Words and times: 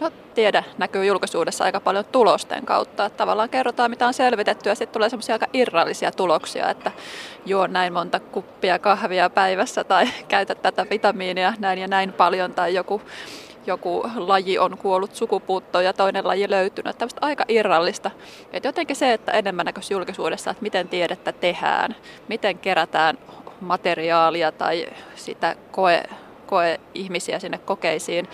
No 0.00 0.10
tiede 0.34 0.64
näkyy 0.78 1.04
julkisuudessa 1.04 1.64
aika 1.64 1.80
paljon 1.80 2.04
tulosten 2.04 2.66
kautta. 2.66 3.04
Että 3.04 3.16
tavallaan 3.16 3.48
kerrotaan 3.48 3.90
mitä 3.90 4.06
on 4.06 4.14
selvitetty 4.14 4.68
ja 4.68 4.74
sitten 4.74 4.92
tulee 4.92 5.08
semmoisia 5.08 5.34
aika 5.34 5.46
irrallisia 5.52 6.12
tuloksia, 6.12 6.70
että 6.70 6.92
juo 7.46 7.66
näin 7.66 7.92
monta 7.92 8.20
kuppia 8.20 8.78
kahvia 8.78 9.30
päivässä 9.30 9.84
tai 9.84 10.08
käytä 10.28 10.54
tätä 10.54 10.86
vitamiinia 10.90 11.54
näin 11.58 11.78
ja 11.78 11.88
näin 11.88 12.12
paljon 12.12 12.54
tai 12.54 12.74
joku 12.74 13.02
joku 13.66 14.10
laji 14.16 14.58
on 14.58 14.78
kuollut 14.78 15.14
sukupuuttoon 15.14 15.84
ja 15.84 15.92
toinen 15.92 16.26
laji 16.26 16.50
löytynyt. 16.50 16.98
Tämmöistä 16.98 17.20
aika 17.22 17.44
irrallista. 17.48 18.10
Et 18.52 18.64
jotenkin 18.64 18.96
se, 18.96 19.12
että 19.12 19.32
enemmän 19.32 19.66
näköisi 19.66 19.94
julkisuudessa, 19.94 20.50
että 20.50 20.62
miten 20.62 20.88
tiedettä 20.88 21.32
tehdään, 21.32 21.96
miten 22.28 22.58
kerätään 22.58 23.18
materiaalia 23.60 24.52
tai 24.52 24.86
sitä 25.14 25.56
koe, 25.70 26.02
koe 26.48 26.80
ihmisiä 26.94 27.38
sinne 27.38 27.58
kokeisiin, 27.58 28.28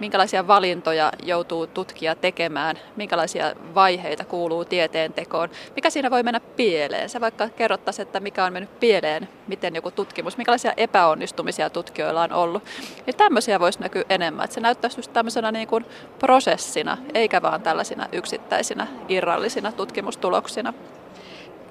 minkälaisia 0.00 0.46
valintoja 0.46 1.12
joutuu 1.22 1.66
tutkija 1.66 2.14
tekemään, 2.14 2.76
minkälaisia 2.96 3.54
vaiheita 3.74 4.24
kuuluu 4.24 4.64
tieteen 4.64 5.12
tekoon, 5.12 5.48
mikä 5.76 5.90
siinä 5.90 6.10
voi 6.10 6.22
mennä 6.22 6.40
pieleen. 6.40 7.08
Se 7.08 7.20
vaikka 7.20 7.48
kerrottaisi, 7.48 8.02
että 8.02 8.20
mikä 8.20 8.44
on 8.44 8.52
mennyt 8.52 8.80
pieleen, 8.80 9.28
miten 9.46 9.74
joku 9.74 9.90
tutkimus, 9.90 10.36
minkälaisia 10.36 10.72
epäonnistumisia 10.76 11.70
tutkijoilla 11.70 12.22
on 12.22 12.32
ollut. 12.32 12.62
Niin 13.06 13.16
tämmöisiä 13.16 13.60
voisi 13.60 13.80
näkyä 13.80 14.04
enemmän, 14.08 14.44
että 14.44 14.54
se 14.54 14.60
näyttäisi 14.60 14.98
just 14.98 15.12
tämmöisenä 15.12 15.52
niin 15.52 15.68
kuin 15.68 15.84
prosessina, 16.18 16.98
eikä 17.14 17.42
vaan 17.42 17.62
tällaisina 17.62 18.08
yksittäisinä 18.12 18.86
irrallisina 19.08 19.72
tutkimustuloksina. 19.72 20.74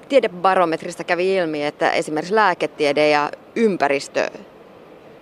Tiedebarometrista 0.08 1.04
kävi 1.04 1.36
ilmi, 1.36 1.64
että 1.64 1.90
esimerkiksi 1.90 2.34
lääketiede 2.34 3.08
ja 3.10 3.30
ympäristö 3.56 4.30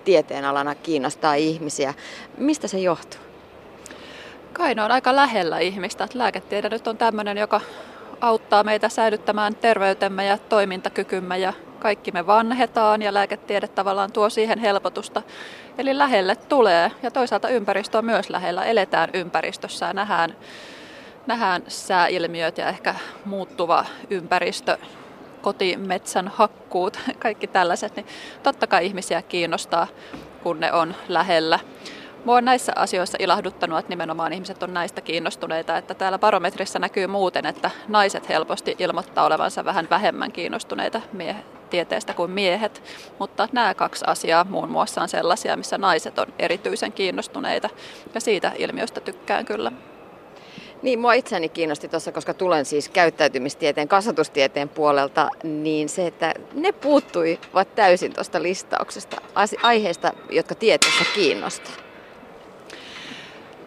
tieteenalana 0.06 0.74
kiinnostaa 0.74 1.34
ihmisiä. 1.34 1.94
Mistä 2.38 2.68
se 2.68 2.78
johtuu? 2.78 3.20
Kai 4.52 4.74
ne 4.74 4.82
on 4.82 4.90
aika 4.90 5.16
lähellä 5.16 5.58
ihmistä. 5.58 6.08
Lääketiede 6.14 6.68
nyt 6.68 6.86
on 6.86 6.96
tämmöinen, 6.96 7.36
joka 7.38 7.60
auttaa 8.20 8.64
meitä 8.64 8.88
säilyttämään 8.88 9.54
terveytemme 9.54 10.26
ja 10.26 10.38
toimintakykymme 10.38 11.38
ja 11.38 11.52
kaikki 11.78 12.12
me 12.12 12.26
vanhetaan 12.26 13.02
ja 13.02 13.14
lääketiede 13.14 13.68
tavallaan 13.68 14.12
tuo 14.12 14.30
siihen 14.30 14.58
helpotusta. 14.58 15.22
Eli 15.78 15.98
lähelle 15.98 16.36
tulee 16.36 16.90
ja 17.02 17.10
toisaalta 17.10 17.48
ympäristö 17.48 17.98
on 17.98 18.04
myös 18.04 18.30
lähellä. 18.30 18.64
Eletään 18.64 19.10
ympäristössä 19.14 19.86
ja 19.86 19.92
nähdään, 19.92 20.36
nähdään 21.26 21.62
sääilmiöt 21.68 22.58
ja 22.58 22.68
ehkä 22.68 22.94
muuttuva 23.24 23.84
ympäristö 24.10 24.78
kotimetsän 25.46 26.28
hakkuut, 26.28 26.98
kaikki 27.18 27.46
tällaiset, 27.46 27.96
niin 27.96 28.06
totta 28.42 28.66
kai 28.66 28.86
ihmisiä 28.86 29.22
kiinnostaa, 29.22 29.86
kun 30.42 30.60
ne 30.60 30.72
on 30.72 30.94
lähellä. 31.08 31.58
Mua 32.24 32.36
on 32.36 32.44
näissä 32.44 32.72
asioissa 32.76 33.18
ilahduttanut, 33.20 33.78
että 33.78 33.90
nimenomaan 33.90 34.32
ihmiset 34.32 34.62
on 34.62 34.74
näistä 34.74 35.00
kiinnostuneita, 35.00 35.76
että 35.76 35.94
täällä 35.94 36.18
barometrissa 36.18 36.78
näkyy 36.78 37.06
muuten, 37.06 37.46
että 37.46 37.70
naiset 37.88 38.28
helposti 38.28 38.76
ilmoittaa 38.78 39.26
olevansa 39.26 39.64
vähän 39.64 39.86
vähemmän 39.90 40.32
kiinnostuneita 40.32 41.00
mie- 41.12 41.44
tieteestä 41.70 42.14
kuin 42.14 42.30
miehet, 42.30 42.82
mutta 43.18 43.48
nämä 43.52 43.74
kaksi 43.74 44.04
asiaa 44.08 44.44
muun 44.44 44.70
muassa 44.70 45.02
on 45.02 45.08
sellaisia, 45.08 45.56
missä 45.56 45.78
naiset 45.78 46.18
on 46.18 46.26
erityisen 46.38 46.92
kiinnostuneita 46.92 47.68
ja 48.14 48.20
siitä 48.20 48.52
ilmiöstä 48.58 49.00
tykkään 49.00 49.44
kyllä. 49.44 49.72
Niin, 50.82 50.98
mua 50.98 51.12
itseäni 51.12 51.48
kiinnosti 51.48 51.88
tuossa, 51.88 52.12
koska 52.12 52.34
tulen 52.34 52.64
siis 52.64 52.88
käyttäytymistieteen, 52.88 53.88
kasvatustieteen 53.88 54.68
puolelta, 54.68 55.28
niin 55.42 55.88
se, 55.88 56.06
että 56.06 56.34
ne 56.54 56.72
puuttuivat 56.72 57.74
täysin 57.74 58.14
tuosta 58.14 58.42
listauksesta 58.42 59.16
aiheista, 59.62 60.12
jotka 60.30 60.54
tieteessä 60.54 61.04
kiinnostaa. 61.14 61.74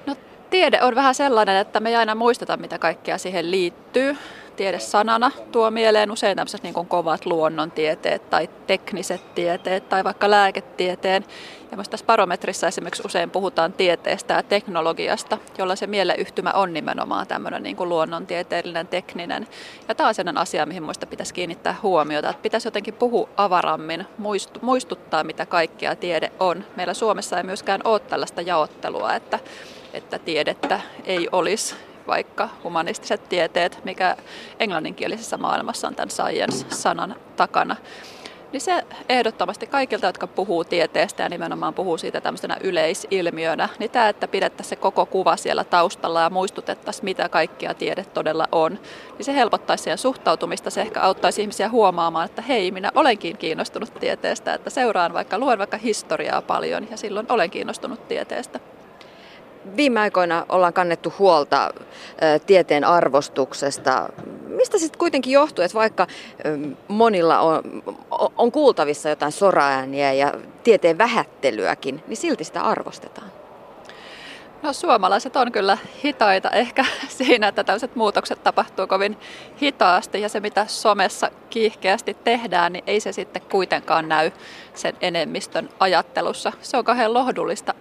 No 0.06 0.16
tiede 0.50 0.82
on 0.82 0.96
vähän 0.96 1.16
sellainen, 1.16 1.58
että 1.58 1.80
me 1.80 1.90
ei 1.90 1.96
aina 1.96 2.16
muisteta, 2.16 2.58
mitä 2.58 2.80
kaikkea 2.80 3.18
siihen 3.18 3.52
liittyy 3.52 4.18
tiede 4.60 4.80
sanana 4.80 5.32
tuo 5.52 5.72
mieleen 5.72 6.12
usein 6.12 6.36
tämmöiset 6.36 6.64
niin 6.64 6.74
kovat 6.74 7.26
luonnontieteet 7.26 8.30
tai 8.30 8.50
tekniset 8.68 9.36
tieteet 9.36 9.90
tai 9.90 10.04
vaikka 10.04 10.32
lääketieteen. 10.32 11.26
Ja 11.72 11.78
myös 11.78 11.90
tässä 11.90 12.06
barometrissa 12.06 12.68
esimerkiksi 12.68 13.04
usein 13.06 13.30
puhutaan 13.30 13.74
tieteestä 13.74 14.34
ja 14.34 14.44
teknologiasta, 14.44 15.38
jolla 15.58 15.76
se 15.76 15.88
mieleyhtymä 15.88 16.52
on 16.52 16.74
nimenomaan 16.74 17.28
tämmöinen 17.28 17.64
niin 17.64 17.76
kuin 17.76 17.90
luonnontieteellinen, 17.90 18.88
tekninen. 18.88 19.48
Ja 19.88 19.96
tämä 19.96 20.08
on 20.08 20.16
sellainen 20.16 20.42
asia, 20.42 20.66
mihin 20.66 20.84
muista 20.84 21.06
pitäisi 21.06 21.34
kiinnittää 21.34 21.76
huomiota, 21.84 22.30
että 22.30 22.42
pitäisi 22.42 22.68
jotenkin 22.68 22.94
puhua 22.94 23.30
avarammin, 23.38 24.06
muistuttaa 24.62 25.24
mitä 25.24 25.46
kaikkea 25.46 25.96
tiede 25.96 26.32
on. 26.40 26.64
Meillä 26.76 26.94
Suomessa 26.94 27.38
ei 27.38 27.44
myöskään 27.44 27.82
ole 27.84 28.00
tällaista 28.00 28.42
jaottelua, 28.42 29.14
että, 29.14 29.40
että 29.94 30.20
tiedettä 30.20 30.82
ei 31.06 31.30
olisi 31.32 31.76
vaikka 32.10 32.50
humanistiset 32.64 33.30
tieteet, 33.30 33.80
mikä 33.84 34.16
englanninkielisessä 34.60 35.38
maailmassa 35.38 35.88
on 35.88 35.96
tämän 35.96 36.10
science-sanan 36.10 37.16
takana. 37.36 37.76
Niin 38.52 38.62
se 38.62 38.84
ehdottomasti 39.10 39.68
kaikilta, 39.68 40.06
jotka 40.06 40.28
puhuu 40.28 40.64
tieteestä 40.64 41.24
ja 41.24 41.30
nimenomaan 41.30 41.74
puhuu 41.74 41.98
siitä 41.98 42.22
tämmöisenä 42.22 42.58
yleisilmiönä, 42.64 43.70
niin 43.80 43.92
tämä, 43.92 44.10
että 44.10 44.28
pidettäisiin 44.28 44.70
se 44.70 44.76
koko 44.76 45.06
kuva 45.06 45.38
siellä 45.38 45.64
taustalla 45.64 46.22
ja 46.22 46.30
muistutettaisiin, 46.30 47.06
mitä 47.06 47.30
kaikkia 47.30 47.74
tiede 47.74 48.06
todella 48.14 48.48
on, 48.52 48.80
niin 49.18 49.26
se 49.26 49.36
helpottaisi 49.36 49.84
siihen 49.84 49.98
suhtautumista. 49.98 50.70
Se 50.70 50.82
ehkä 50.82 51.02
auttaisi 51.02 51.42
ihmisiä 51.42 51.70
huomaamaan, 51.70 52.26
että 52.26 52.42
hei, 52.42 52.72
minä 52.72 52.92
olenkin 52.96 53.38
kiinnostunut 53.38 53.94
tieteestä, 54.00 54.54
että 54.54 54.70
seuraan 54.70 55.14
vaikka, 55.14 55.40
luen 55.40 55.60
vaikka 55.60 55.78
historiaa 55.78 56.42
paljon 56.42 56.88
ja 56.92 56.98
silloin 56.98 57.26
olen 57.30 57.50
kiinnostunut 57.50 58.08
tieteesta. 58.08 58.60
Viime 59.78 60.00
aikoina 60.00 60.46
ollaan 60.50 60.74
kannettu 60.74 61.14
huolta 61.20 61.74
tieteen 62.46 62.84
arvostuksesta. 62.84 64.10
Mistä 64.48 64.80
se 64.80 64.88
kuitenkin 64.98 65.34
johtuu, 65.34 65.64
että 65.64 65.78
vaikka 65.78 66.08
monilla 66.88 67.40
on, 67.40 67.62
on 68.38 68.52
kuultavissa 68.52 69.10
jotain 69.10 69.32
soraääniä 69.32 70.14
ja 70.14 70.34
tieteen 70.64 70.98
vähättelyäkin, 70.98 72.04
niin 72.08 72.18
silti 72.18 72.44
sitä 72.44 72.62
arvostetaan? 72.62 73.32
No 74.62 74.74
suomalaiset 74.74 75.36
on 75.36 75.52
kyllä 75.52 75.78
hitaita 76.04 76.50
ehkä 76.50 76.86
siinä, 77.18 77.48
että 77.48 77.64
tällaiset 77.64 77.96
muutokset 77.96 78.44
tapahtuu 78.44 78.88
kovin 78.88 79.18
hitaasti 79.62 80.22
ja 80.22 80.30
se 80.30 80.40
mitä 80.40 80.66
somessa 80.68 81.32
kiihkeästi 81.50 82.14
tehdään, 82.14 82.74
niin 82.74 82.84
ei 82.88 83.00
se 83.00 83.12
sitten 83.12 83.42
kuitenkaan 83.42 84.10
näy 84.10 84.32
sen 84.74 84.94
enemmistön 85.02 85.70
ajattelussa. 85.80 86.52
Se 86.62 86.78
on 86.78 86.86
kauhean 86.86 87.14
lohdullista 87.14 87.74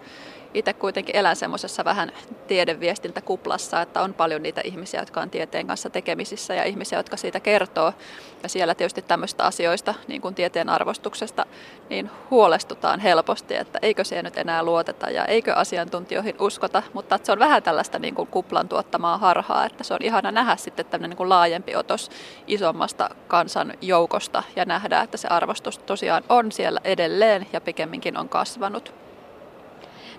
itse 0.55 0.73
kuitenkin 0.73 1.17
elän 1.17 1.37
semmoisessa 1.37 1.85
vähän 1.85 2.13
tiedeviestintäkuplassa, 2.47 3.83
että 3.83 4.03
on 4.03 4.15
paljon 4.15 4.43
niitä 4.43 4.61
ihmisiä, 4.65 5.01
jotka 5.01 5.21
on 5.21 5.31
tieteen 5.31 5.67
kanssa 5.67 5.91
tekemisissä 5.91 6.55
ja 6.55 6.65
ihmisiä, 6.65 6.99
jotka 6.99 7.17
siitä 7.17 7.41
kertoo. 7.41 7.93
Ja 8.43 8.49
siellä 8.49 8.75
tietysti 8.75 9.03
tämmöistä 9.03 9.45
asioista, 9.45 9.95
niin 10.09 10.21
kuin 10.21 10.35
tieteen 10.35 10.69
arvostuksesta, 10.69 11.47
niin 11.91 12.11
huolestutaan 12.31 13.01
helposti, 13.01 13.57
että 13.57 13.79
eikö 13.83 14.05
siihen 14.05 14.25
nyt 14.25 14.39
enää 14.39 14.63
luoteta 14.63 15.11
ja 15.11 15.25
eikö 15.25 15.55
asiantuntijoihin 15.55 16.37
uskota. 16.41 16.83
Mutta 16.93 17.19
se 17.23 17.33
on 17.33 17.39
vähän 17.39 17.63
tällaista 17.63 17.99
niin 17.99 18.15
kuin 18.15 18.29
kuplan 18.29 18.69
tuottamaa 18.69 19.19
harhaa, 19.19 19.67
että 19.67 19.85
se 19.85 19.95
on 19.95 20.03
ihana 20.03 20.33
nähdä 20.33 20.57
sitten 20.57 20.87
tämmöinen 20.87 21.11
niin 21.11 21.17
kuin 21.17 21.29
laajempi 21.29 21.77
otos 21.77 22.11
isommasta 22.47 23.11
kansan 23.29 23.75
joukosta 23.81 24.43
ja 24.57 24.65
nähdä, 24.65 25.01
että 25.01 25.17
se 25.17 25.29
arvostus 25.29 25.79
tosiaan 25.79 26.25
on 26.29 26.53
siellä 26.53 26.81
edelleen 26.85 27.47
ja 27.53 27.61
pikemminkin 27.61 28.17
on 28.17 28.29
kasvanut 28.29 29.08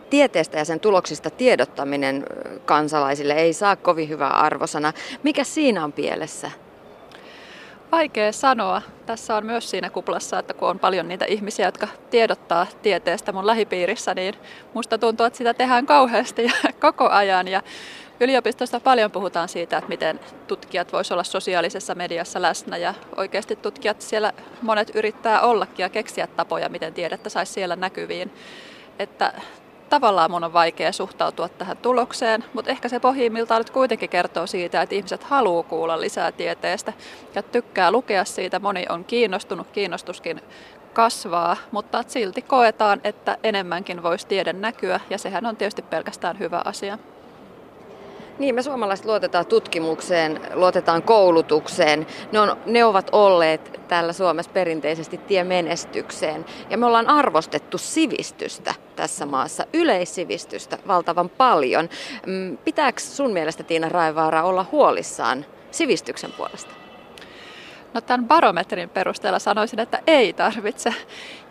tieteestä 0.09 0.58
ja 0.58 0.66
sen 0.66 0.80
tuloksista 0.80 1.30
tiedottaminen 1.30 2.25
kansalaisille 2.66 3.34
ei 3.34 3.53
saa 3.53 3.75
kovin 3.75 4.09
hyvää 4.09 4.31
arvosana. 4.31 4.94
Mikä 5.24 5.44
siinä 5.44 5.84
on 5.84 5.94
pielessä? 5.94 6.52
Vaikea 7.92 8.31
sanoa. 8.31 8.81
Tässä 9.06 9.36
on 9.36 9.46
myös 9.46 9.69
siinä 9.69 9.90
kuplassa, 9.90 10.40
että 10.40 10.53
kun 10.53 10.69
on 10.69 10.80
paljon 10.80 11.08
niitä 11.08 11.25
ihmisiä, 11.25 11.66
jotka 11.66 11.88
tiedottaa 12.09 12.68
tieteestä 12.81 13.31
mun 13.31 13.48
lähipiirissä, 13.48 14.14
niin 14.14 14.36
musta 14.74 14.98
tuntuu, 14.98 15.25
että 15.25 15.38
sitä 15.38 15.53
tehdään 15.53 15.86
kauheasti 15.86 16.44
ja 16.44 16.52
koko 16.80 17.09
ajan. 17.09 17.48
Ja 17.48 17.62
yliopistosta 18.19 18.80
paljon 18.80 19.12
puhutaan 19.12 19.50
siitä, 19.50 19.78
että 19.78 19.89
miten 19.89 20.19
tutkijat 20.48 20.94
voisivat 20.94 21.12
olla 21.12 21.24
sosiaalisessa 21.24 21.95
mediassa 21.95 22.42
läsnä 22.42 22.78
ja 22.78 22.94
oikeasti 23.18 23.56
tutkijat 23.56 24.01
siellä 24.01 24.34
monet 24.62 24.92
yrittää 24.95 25.42
ollakin 25.42 25.84
ja 25.84 25.89
keksiä 25.89 26.28
tapoja, 26.28 26.69
miten 26.69 26.94
tiedettä 26.94 27.30
saisi 27.30 27.54
siellä 27.54 27.75
näkyviin. 27.75 28.31
Että 29.00 29.34
tavallaan 29.89 30.31
mun 30.31 30.44
on 30.44 30.53
vaikea 30.53 30.91
suhtautua 30.91 31.50
tähän 31.50 31.77
tulokseen, 31.77 32.44
mutta 32.53 32.71
ehkä 32.71 32.89
se 32.89 33.00
pohjimmiltaan 33.00 33.59
nyt 33.59 33.69
kuitenkin 33.69 34.09
kertoo 34.09 34.47
siitä, 34.47 34.81
että 34.81 34.95
ihmiset 34.95 35.24
haluaa 35.24 35.63
kuulla 35.63 36.01
lisää 36.01 36.31
tieteestä 36.31 36.94
ja 37.36 37.44
tykkää 37.44 37.91
lukea 37.91 38.25
siitä. 38.25 38.59
Moni 38.59 38.86
on 38.89 39.06
kiinnostunut, 39.06 39.68
kiinnostuskin 39.71 40.41
kasvaa, 40.94 41.57
mutta 41.71 42.03
silti 42.07 42.41
koetaan, 42.41 43.01
että 43.03 43.38
enemmänkin 43.44 44.03
voisi 44.03 44.27
tiede 44.27 44.53
näkyä 44.53 45.00
ja 45.09 45.18
sehän 45.18 45.45
on 45.45 45.57
tietysti 45.57 45.81
pelkästään 45.81 46.39
hyvä 46.39 46.62
asia. 46.65 46.97
Niin, 48.39 48.56
me 48.56 48.62
suomalaiset 48.62 49.06
luotetaan 49.06 49.45
tutkimukseen, 49.45 50.41
luotetaan 50.53 51.03
koulutukseen. 51.03 52.07
Ne, 52.31 52.39
on, 52.39 52.57
ne 52.65 52.83
ovat 52.86 53.09
olleet 53.12 53.80
täällä 53.88 54.13
Suomessa 54.13 54.51
perinteisesti 54.51 55.18
tie 55.18 55.44
menestykseen. 55.44 56.45
Ja 56.69 56.77
me 56.77 56.86
ollaan 56.86 57.07
arvostettu 57.07 57.77
sivistystä 57.77 58.74
tässä 58.95 59.25
maassa, 59.25 59.65
yleissivistystä 59.74 60.77
valtavan 60.88 61.30
paljon. 61.30 61.89
Mm, 62.25 62.57
pitääkö 62.57 63.01
sun 63.01 63.33
mielestä 63.33 63.63
Tiina 63.63 63.89
Raivaara 63.89 64.44
olla 64.44 64.65
huolissaan 64.71 65.45
sivistyksen 65.71 66.31
puolesta? 66.31 66.79
No 67.94 68.01
tämän 68.01 68.27
barometrin 68.27 68.89
perusteella 68.89 69.39
sanoisin, 69.39 69.80
että 69.80 70.00
ei 70.07 70.33
tarvitse. 70.33 70.94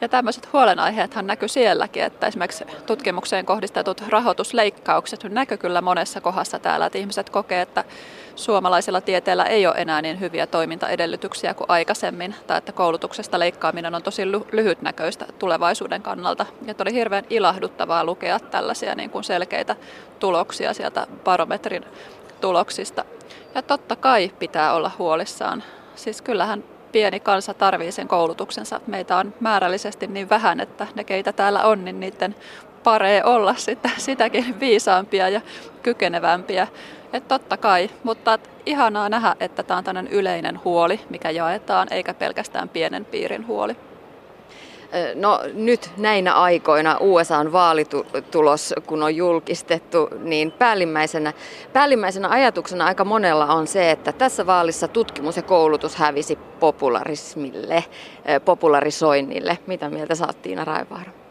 Ja 0.00 0.08
tämmöiset 0.08 0.52
huolenaiheethan 0.52 1.26
näkyy 1.26 1.49
sielläkin, 1.49 2.02
että 2.02 2.26
esimerkiksi 2.26 2.64
tutkimukseen 2.87 3.46
kohdistetut 3.46 4.05
rahoitusleikkaukset 4.08 5.25
näkyy 5.25 5.56
kyllä 5.56 5.81
monessa 5.81 6.20
kohdassa 6.20 6.58
täällä, 6.58 6.87
että 6.87 6.99
ihmiset 6.99 7.31
kokee, 7.31 7.61
että 7.61 7.85
suomalaisella 8.37 9.00
tieteellä 9.00 9.44
ei 9.44 9.67
ole 9.67 9.75
enää 9.79 10.02
niin 10.02 10.20
hyviä 10.20 10.46
toimintaedellytyksiä 10.46 11.55
kuin 11.55 11.70
aikaisemmin, 11.70 12.35
tai 12.46 12.58
että 12.58 12.73
koulutuksesta 12.73 13.38
leikkaaminen 13.38 13.94
on 13.94 14.02
tosi 14.02 14.32
lyhytnäköistä 14.52 15.26
tulevaisuuden 15.38 16.02
kannalta. 16.02 16.46
Ja 16.67 16.75
oli 16.81 16.93
hirveän 16.93 17.25
ilahduttavaa 17.31 18.05
lukea 18.05 18.40
tällaisia 18.40 18.94
niin 18.94 19.11
kuin 19.11 19.25
selkeitä 19.25 19.76
tuloksia 20.19 20.75
sieltä 20.75 21.06
barometrin 21.25 21.85
tuloksista. 22.40 23.05
Ja 23.55 23.62
totta 23.62 23.96
kai 23.96 24.31
pitää 24.38 24.75
olla 24.75 24.90
huolissaan 24.99 25.62
Siis 25.99 26.23
kyllähän 26.23 26.65
pieni 26.93 27.21
kansa 27.21 27.55
tarvii 27.55 27.93
sen 27.93 28.09
koulutuksensa. 28.09 28.81
Meitä 28.87 29.17
on 29.17 29.35
määrällisesti 29.41 30.06
niin 30.06 30.31
vähän, 30.31 30.61
että 30.61 30.87
ne 30.95 31.05
keitä 31.05 31.33
täällä 31.33 31.65
on, 31.65 31.85
niin 31.85 32.00
niiden 32.00 32.35
paree 32.85 33.25
olla 33.25 33.55
sitä, 33.55 33.91
sitäkin 33.97 34.61
viisaampia 34.61 35.29
ja 35.29 35.41
kykenevämpiä. 35.83 36.67
Et 37.12 37.29
totta 37.29 37.56
kai, 37.56 37.91
mutta 38.05 38.39
ihanaa 38.67 39.09
nähdä, 39.09 39.37
että 39.41 39.62
tämä 39.62 39.79
on 39.79 39.85
tämmöinen 39.85 40.12
yleinen 40.12 40.61
huoli, 40.65 41.00
mikä 41.11 41.31
jaetaan, 41.31 41.89
eikä 41.91 42.15
pelkästään 42.15 42.69
pienen 42.69 43.05
piirin 43.05 43.47
huoli. 43.47 43.77
No 45.14 45.40
nyt 45.55 45.90
näinä 45.96 46.35
aikoina 46.35 46.96
USAn 47.00 47.52
vaalitulos, 47.52 48.75
kun 48.87 49.02
on 49.02 49.17
julkistettu, 49.17 50.08
niin 50.19 50.52
päällimmäisenä, 50.52 51.32
päällimmäisenä 51.73 52.29
ajatuksena 52.29 52.87
aika 52.87 53.05
monella 53.05 53.46
on 53.46 53.67
se, 53.67 53.90
että 53.90 54.12
tässä 54.12 54.46
vaalissa 54.46 54.88
tutkimus 54.88 55.37
ja 55.37 55.43
koulutus 55.43 55.96
hävisi 55.96 56.38
popularismille, 56.61 57.85
popularisoinnille. 58.44 59.58
Mitä 59.67 59.90
mieltä 59.90 60.14
oot 60.26 60.43
Tiina 60.43 60.64
Raivaara? 60.64 61.28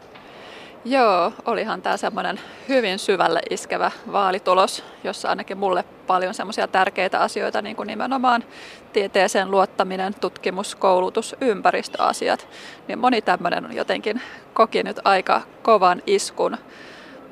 Joo, 0.84 1.32
olihan 1.44 1.82
tämä 1.82 1.96
semmoinen 1.96 2.40
hyvin 2.68 2.98
syvälle 2.98 3.40
iskevä 3.50 3.90
vaalitulos, 4.12 4.84
jossa 5.04 5.28
ainakin 5.28 5.58
mulle 5.58 5.84
paljon 6.06 6.34
semmoisia 6.34 6.68
tärkeitä 6.68 7.20
asioita, 7.20 7.62
niin 7.62 7.76
kuin 7.76 7.86
nimenomaan 7.86 8.44
tieteeseen 8.92 9.50
luottaminen, 9.50 10.14
tutkimus, 10.14 10.74
koulutus, 10.74 11.36
ympäristöasiat. 11.40 12.48
Niin 12.88 12.98
moni 12.98 13.22
tämmöinen 13.22 13.64
on 13.64 13.76
jotenkin 13.76 14.22
koki 14.54 14.82
nyt 14.82 15.00
aika 15.04 15.42
kovan 15.62 16.02
iskun, 16.06 16.56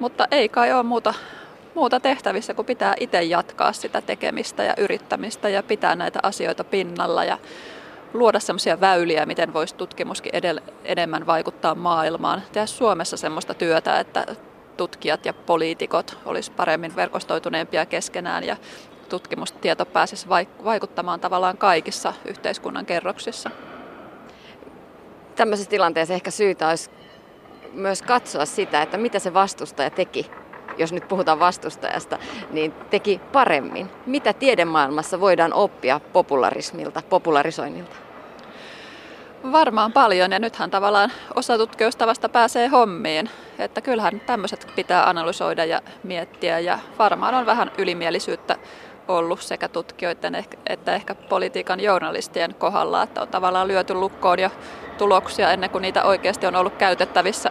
mutta 0.01 0.27
ei 0.31 0.49
kai 0.49 0.73
ole 0.73 0.83
muuta, 0.83 1.15
muuta 1.75 2.01
tehtävissä, 2.01 2.55
kun 2.55 2.65
pitää 2.65 2.95
itse 3.01 3.23
jatkaa 3.23 3.73
sitä 3.73 4.01
tekemistä 4.01 4.65
ja 4.65 4.75
yrittämistä 4.79 5.49
ja 5.49 5.63
pitää 5.63 5.97
näitä 5.97 6.19
asioita 6.23 6.65
pinnalla 6.65 7.25
ja 7.25 7.39
luoda 8.19 8.41
sellaisia 8.41 8.81
väyliä, 8.81 9.27
miten 9.27 9.53
voisi 9.53 9.75
tutkimuskin 9.75 10.35
edellä, 10.35 10.61
enemmän 10.85 11.27
vaikuttaa 11.27 11.75
maailmaan. 11.75 12.43
Tehdä 12.53 12.67
Suomessa 12.67 13.17
sellaista 13.17 13.55
työtä, 13.55 14.01
että 14.01 14.27
tutkijat 14.77 15.27
ja 15.27 15.33
poliitikot 15.33 16.19
olisi 16.25 16.53
paremmin 16.53 16.97
verkostoituneempia 16.97 17.87
keskenään 17.87 18.45
ja 18.45 18.57
tutkimustieto 19.09 19.87
pääsisi 19.87 20.29
vaikuttamaan 20.65 21.21
tavallaan 21.21 21.59
kaikissa 21.59 22.13
yhteiskunnan 22.25 22.87
kerroksissa. 22.87 23.51
Tämmöisessä 25.37 25.71
tilanteessa 25.71 26.15
ehkä 26.15 26.31
syytä 26.31 26.69
olisi 26.69 26.91
myös 27.73 28.03
katsoa 28.03 28.47
sitä, 28.47 28.83
että 28.83 28.97
mitä 28.97 29.19
se 29.19 29.35
vastustaja 29.35 29.91
teki 29.91 30.31
jos 30.79 30.93
nyt 30.93 31.09
puhutaan 31.09 31.39
vastustajasta, 31.39 32.19
niin 32.51 32.73
teki 32.91 33.21
paremmin? 33.33 33.91
Mitä 34.07 34.33
tiedemaailmassa 34.33 35.21
voidaan 35.21 35.53
oppia 35.53 36.01
popularismilta, 36.13 37.03
popularisoinnilta? 37.09 38.06
Varmaan 39.53 39.93
paljon 39.93 40.33
ja 40.33 40.39
nythän 40.39 40.71
tavallaan 40.71 41.13
osa 41.35 41.59
tutkijoista 41.59 42.07
vasta 42.07 42.29
pääsee 42.29 42.69
hommiin. 42.69 43.31
Että 43.59 43.81
kyllähän 43.81 44.21
tämmöiset 44.21 44.73
pitää 44.77 45.09
analysoida 45.09 45.65
ja 45.65 45.81
miettiä 46.03 46.59
ja 46.59 46.79
varmaan 46.99 47.35
on 47.35 47.47
vähän 47.47 47.71
ylimielisyyttä 47.79 48.57
ollut 49.09 49.41
sekä 49.41 49.69
tutkijoiden 49.69 50.45
että 50.67 50.95
ehkä 50.95 51.15
politiikan 51.15 51.81
journalistien 51.81 52.55
kohdalla, 52.55 53.03
että 53.03 53.23
on 53.23 53.29
tavallaan 53.29 53.69
lyöty 53.69 53.95
lukkoon 53.95 54.39
jo 54.39 54.51
tuloksia 54.99 55.53
ennen 55.53 55.71
kuin 55.71 55.83
niitä 55.83 56.05
oikeasti 56.05 56.47
on 56.47 56.57
ollut 56.57 56.77
käytettävissä 56.77 57.51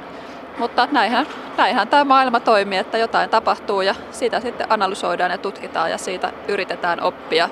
mutta 0.58 0.88
näinhän, 0.92 1.28
näinhän 1.58 1.88
tämä 1.88 2.04
maailma 2.04 2.40
toimii, 2.40 2.78
että 2.78 2.98
jotain 2.98 3.30
tapahtuu 3.30 3.82
ja 3.82 3.96
sitä 4.12 4.40
sitten 4.40 4.72
analysoidaan 4.72 5.32
ja 5.32 5.38
tutkitaan 5.38 5.92
ja 5.92 5.98
siitä 5.98 6.34
yritetään 6.48 7.02
oppia 7.02 7.50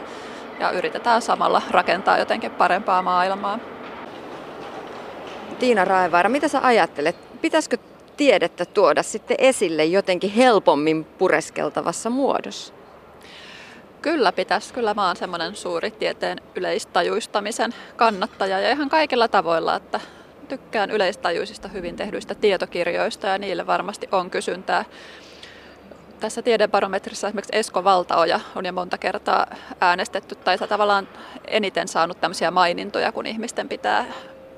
ja 0.60 0.72
yritetään 0.72 1.22
samalla 1.22 1.62
rakentaa 1.72 2.18
jotenkin 2.18 2.52
parempaa 2.52 3.02
maailmaa. 3.02 3.60
Tiina 5.64 5.86
Raevaara, 5.86 6.30
mitä 6.30 6.48
sä 6.48 6.60
ajattelet? 6.64 7.42
Pitäisikö 7.42 7.78
tiedettä 8.18 8.66
tuoda 8.66 9.04
sitten 9.04 9.38
esille 9.40 9.86
jotenkin 9.86 10.32
helpommin 10.32 11.06
pureskeltavassa 11.06 12.10
muodossa? 12.10 12.74
Kyllä 14.02 14.32
pitäisi. 14.32 14.74
Kyllä 14.74 14.94
mä 14.94 15.08
oon 15.08 15.16
semmoinen 15.16 15.56
suuri 15.56 15.92
tieteen 15.92 16.38
yleistajuistamisen 16.56 17.74
kannattaja 17.96 18.60
ja 18.60 18.72
ihan 18.72 18.90
kaikilla 18.90 19.28
tavoilla, 19.28 19.76
että 19.76 20.00
tykkään 20.48 20.92
yleistajuisista 20.92 21.68
hyvin 21.68 21.96
tehdyistä 21.96 22.36
tietokirjoista 22.36 23.28
ja 23.28 23.38
niille 23.38 23.68
varmasti 23.68 24.08
on 24.12 24.30
kysyntää. 24.30 24.86
Tässä 26.20 26.42
tiedebarometrissa 26.42 27.28
esimerkiksi 27.28 27.58
Esko 27.58 27.84
Valtaoja 27.84 28.40
on 28.56 28.66
jo 28.66 28.72
monta 28.72 28.98
kertaa 28.98 29.48
äänestetty 29.82 30.36
tai 30.36 30.58
tavallaan 30.58 31.08
eniten 31.48 31.88
saanut 31.88 32.22
tämmöisiä 32.22 32.52
mainintoja, 32.52 33.12
kun 33.12 33.26
ihmisten 33.26 33.70
pitää 33.70 34.06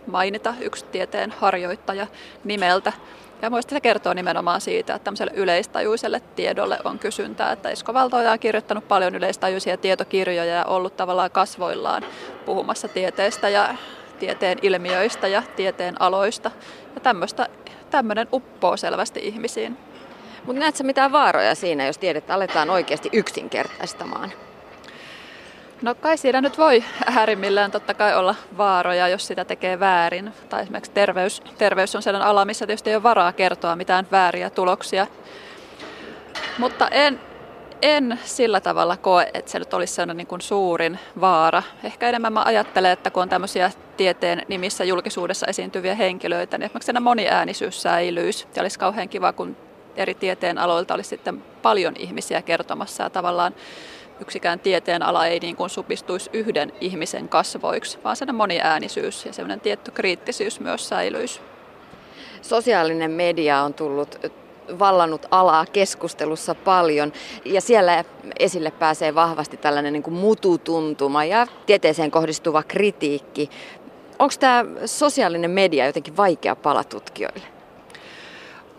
mainita 0.08 0.54
yksi 0.62 0.86
tieteen 0.86 1.32
harjoittaja 1.32 2.08
nimeltä. 2.44 2.94
Ja 3.42 3.50
muista 3.50 3.76
se 3.76 3.82
kertoo 3.82 4.14
nimenomaan 4.14 4.62
siitä, 4.62 4.96
että 4.96 5.04
tämmöiselle 5.04 5.32
yleistajuiselle 5.36 6.22
tiedolle 6.36 6.78
on 6.84 7.00
kysyntää. 7.00 7.52
Että 7.52 7.70
Esko 7.70 7.94
Valtoja 7.94 8.32
on 8.32 8.40
kirjoittanut 8.40 8.88
paljon 8.88 9.16
yleistajuisia 9.16 9.78
tietokirjoja 9.78 10.56
ja 10.56 10.66
ollut 10.66 10.98
tavallaan 10.98 11.32
kasvoillaan 11.32 12.04
puhumassa 12.46 12.88
tieteestä 12.88 13.50
ja 13.50 13.76
tieteen 14.20 14.58
ilmiöistä 14.62 15.28
ja 15.28 15.44
tieteen 15.56 16.02
aloista. 16.02 16.52
Ja 16.96 17.02
tämmöistä, 17.02 17.48
tämmöinen 17.90 18.28
uppoo 18.34 18.78
selvästi 18.78 19.20
ihmisiin. 19.24 19.78
Mutta 20.46 20.60
näetkö 20.60 20.84
mitään 20.84 21.12
vaaroja 21.12 21.56
siinä, 21.56 21.86
jos 21.86 21.98
tiedettä 21.98 22.34
aletaan 22.34 22.70
oikeasti 22.70 23.10
yksinkertaistamaan? 23.14 24.32
No 25.82 25.96
kai 25.96 26.18
siinä 26.18 26.42
nyt 26.42 26.58
voi 26.58 26.84
äärimmillään 27.06 27.72
totta 27.72 27.94
kai 27.94 28.16
olla 28.16 28.36
vaaroja, 28.58 29.08
jos 29.08 29.28
sitä 29.28 29.46
tekee 29.46 29.80
väärin. 29.80 30.34
Tai 30.50 30.62
esimerkiksi 30.62 30.92
terveys, 30.92 31.42
terveys 31.58 31.96
on 31.96 32.02
sellainen 32.02 32.30
ala, 32.30 32.46
missä 32.46 32.68
tietysti 32.68 32.90
ei 32.90 32.96
ole 32.96 33.04
varaa 33.04 33.32
kertoa 33.32 33.76
mitään 33.76 34.08
vääriä 34.12 34.50
tuloksia. 34.50 35.08
Mutta 36.58 36.88
en, 36.88 37.22
en 37.82 38.20
sillä 38.24 38.62
tavalla 38.62 38.98
koe, 38.98 39.30
että 39.34 39.52
se 39.52 39.60
nyt 39.60 39.74
olisi 39.74 39.94
sellainen 39.94 40.18
niin 40.18 40.28
kuin 40.28 40.42
suurin 40.42 41.00
vaara. 41.22 41.64
Ehkä 41.84 42.10
enemmän 42.10 42.34
mä 42.34 42.44
ajattelen, 42.46 42.92
että 42.92 43.12
kun 43.12 43.24
on 43.24 43.30
tämmöisiä 43.30 43.72
tieteen 43.98 44.42
nimissä 44.48 44.84
julkisuudessa 44.84 45.48
esiintyviä 45.48 45.96
henkilöitä, 45.96 46.58
niin 46.58 46.66
esimerkiksi 46.66 47.00
moniäänisyys 47.00 47.82
säilyisi. 47.82 48.48
Ja 48.56 48.62
olisi 48.62 48.80
kauhean 48.80 49.10
kiva, 49.10 49.34
kun 49.34 49.58
eri 49.96 50.14
tieteen 50.14 50.58
aloilta 50.58 50.94
olisi 50.94 51.10
sitten 51.10 51.44
paljon 51.62 51.94
ihmisiä 51.98 52.42
kertomassa 52.42 53.04
ja 53.04 53.10
tavallaan 53.10 53.56
yksikään 54.20 54.60
tieteen 54.60 55.04
ala 55.04 55.28
ei 55.28 55.40
niin 55.40 55.56
kuin 55.56 55.70
supistuisi 55.70 56.30
yhden 56.34 56.74
ihmisen 56.82 57.30
kasvoiksi, 57.30 58.00
vaan 58.04 58.16
sellainen 58.16 58.36
moniäänisyys 58.36 59.26
ja 59.26 59.34
sellainen 59.34 59.60
tietty 59.60 59.92
kriittisyys 59.92 60.60
myös 60.60 60.90
säilyisi. 60.90 61.40
Sosiaalinen 62.42 63.12
media 63.12 63.62
on 63.62 63.74
tullut 63.74 64.20
vallannut 64.80 65.26
alaa 65.32 65.66
keskustelussa 65.66 66.56
paljon 66.56 67.14
ja 67.46 67.62
siellä 67.62 68.04
esille 68.40 68.72
pääsee 68.72 69.16
vahvasti 69.16 69.58
tällainen 69.58 69.94
niin 69.94 70.04
kuin 70.04 70.14
mututuntuma 70.14 71.26
ja 71.26 71.48
tieteeseen 71.66 72.12
kohdistuva 72.12 72.64
kritiikki. 72.64 73.50
Onko 74.20 74.34
tämä 74.40 74.66
sosiaalinen 74.86 75.52
media 75.52 75.86
jotenkin 75.86 76.18
vaikea 76.18 76.56
pala 76.56 76.84
tutkijoille? 76.84 77.55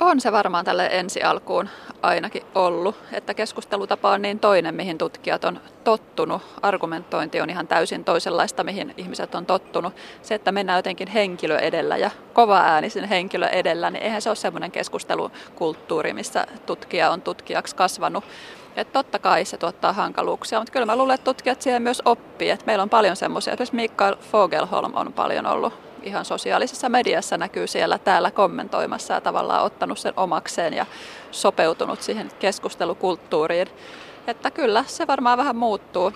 On 0.01 0.21
se 0.21 0.33
varmaan 0.33 0.65
tälle 0.65 0.89
ensi 0.93 1.23
alkuun 1.23 1.69
ainakin 2.03 2.43
ollut, 2.55 2.97
että 3.13 3.35
keskustelutapa 3.35 4.11
on 4.11 4.23
niin 4.23 4.39
toinen, 4.39 4.75
mihin 4.75 4.99
tutkijat 4.99 5.45
on 5.45 5.61
tottunut. 5.85 6.43
Argumentointi 6.63 7.41
on 7.41 7.51
ihan 7.51 7.69
täysin 7.69 8.05
toisenlaista, 8.05 8.65
mihin 8.65 8.95
ihmiset 8.97 9.35
on 9.35 9.47
tottunut. 9.47 9.95
Se, 10.23 10.35
että 10.35 10.53
mennään 10.53 10.79
jotenkin 10.79 11.09
henkilö 11.09 11.59
edellä 11.59 11.97
ja 11.97 12.11
kova 12.33 12.59
äänisen 12.59 13.05
henkilö 13.05 13.49
edellä, 13.49 13.91
niin 13.91 14.03
eihän 14.03 14.23
se 14.23 14.31
ole 14.31 14.37
semmoinen 14.37 14.71
keskustelukulttuuri, 14.71 16.13
missä 16.13 16.47
tutkija 16.67 17.11
on 17.11 17.23
tutkijaksi 17.23 17.77
kasvanut. 17.77 18.25
Että 18.77 18.93
totta 18.93 19.19
kai 19.19 19.45
se 19.45 19.57
tuottaa 19.57 19.93
hankaluuksia, 19.93 20.59
mutta 20.59 20.73
kyllä 20.73 20.87
mä 20.87 20.97
luulen, 20.97 21.15
että 21.15 21.25
tutkijat 21.25 21.63
siellä 21.63 21.81
myös 21.81 22.03
oppii. 22.05 22.51
Että 22.51 22.67
meillä 22.67 22.83
on 22.83 22.91
paljon 22.91 23.17
semmoisia, 23.17 23.53
esimerkiksi 23.53 23.77
Mikael 23.77 24.17
Fogelholm 24.17 24.93
on 24.95 25.13
paljon 25.13 25.47
ollut 25.47 25.86
ihan 26.07 26.25
sosiaalisessa 26.25 26.89
mediassa 26.89 27.37
näkyy 27.37 27.67
siellä 27.67 27.99
täällä 27.99 28.31
kommentoimassa 28.31 29.15
ja 29.15 29.21
tavallaan 29.21 29.65
ottanut 29.65 29.99
sen 29.99 30.13
omakseen 30.17 30.75
ja 30.75 30.87
sopeutunut 31.31 32.03
siihen 32.03 32.31
keskustelukulttuuriin. 32.39 33.69
Että 34.27 34.51
kyllä 34.51 34.85
se 34.87 35.07
varmaan 35.07 35.39
vähän 35.39 35.57
muuttuu. 35.57 36.13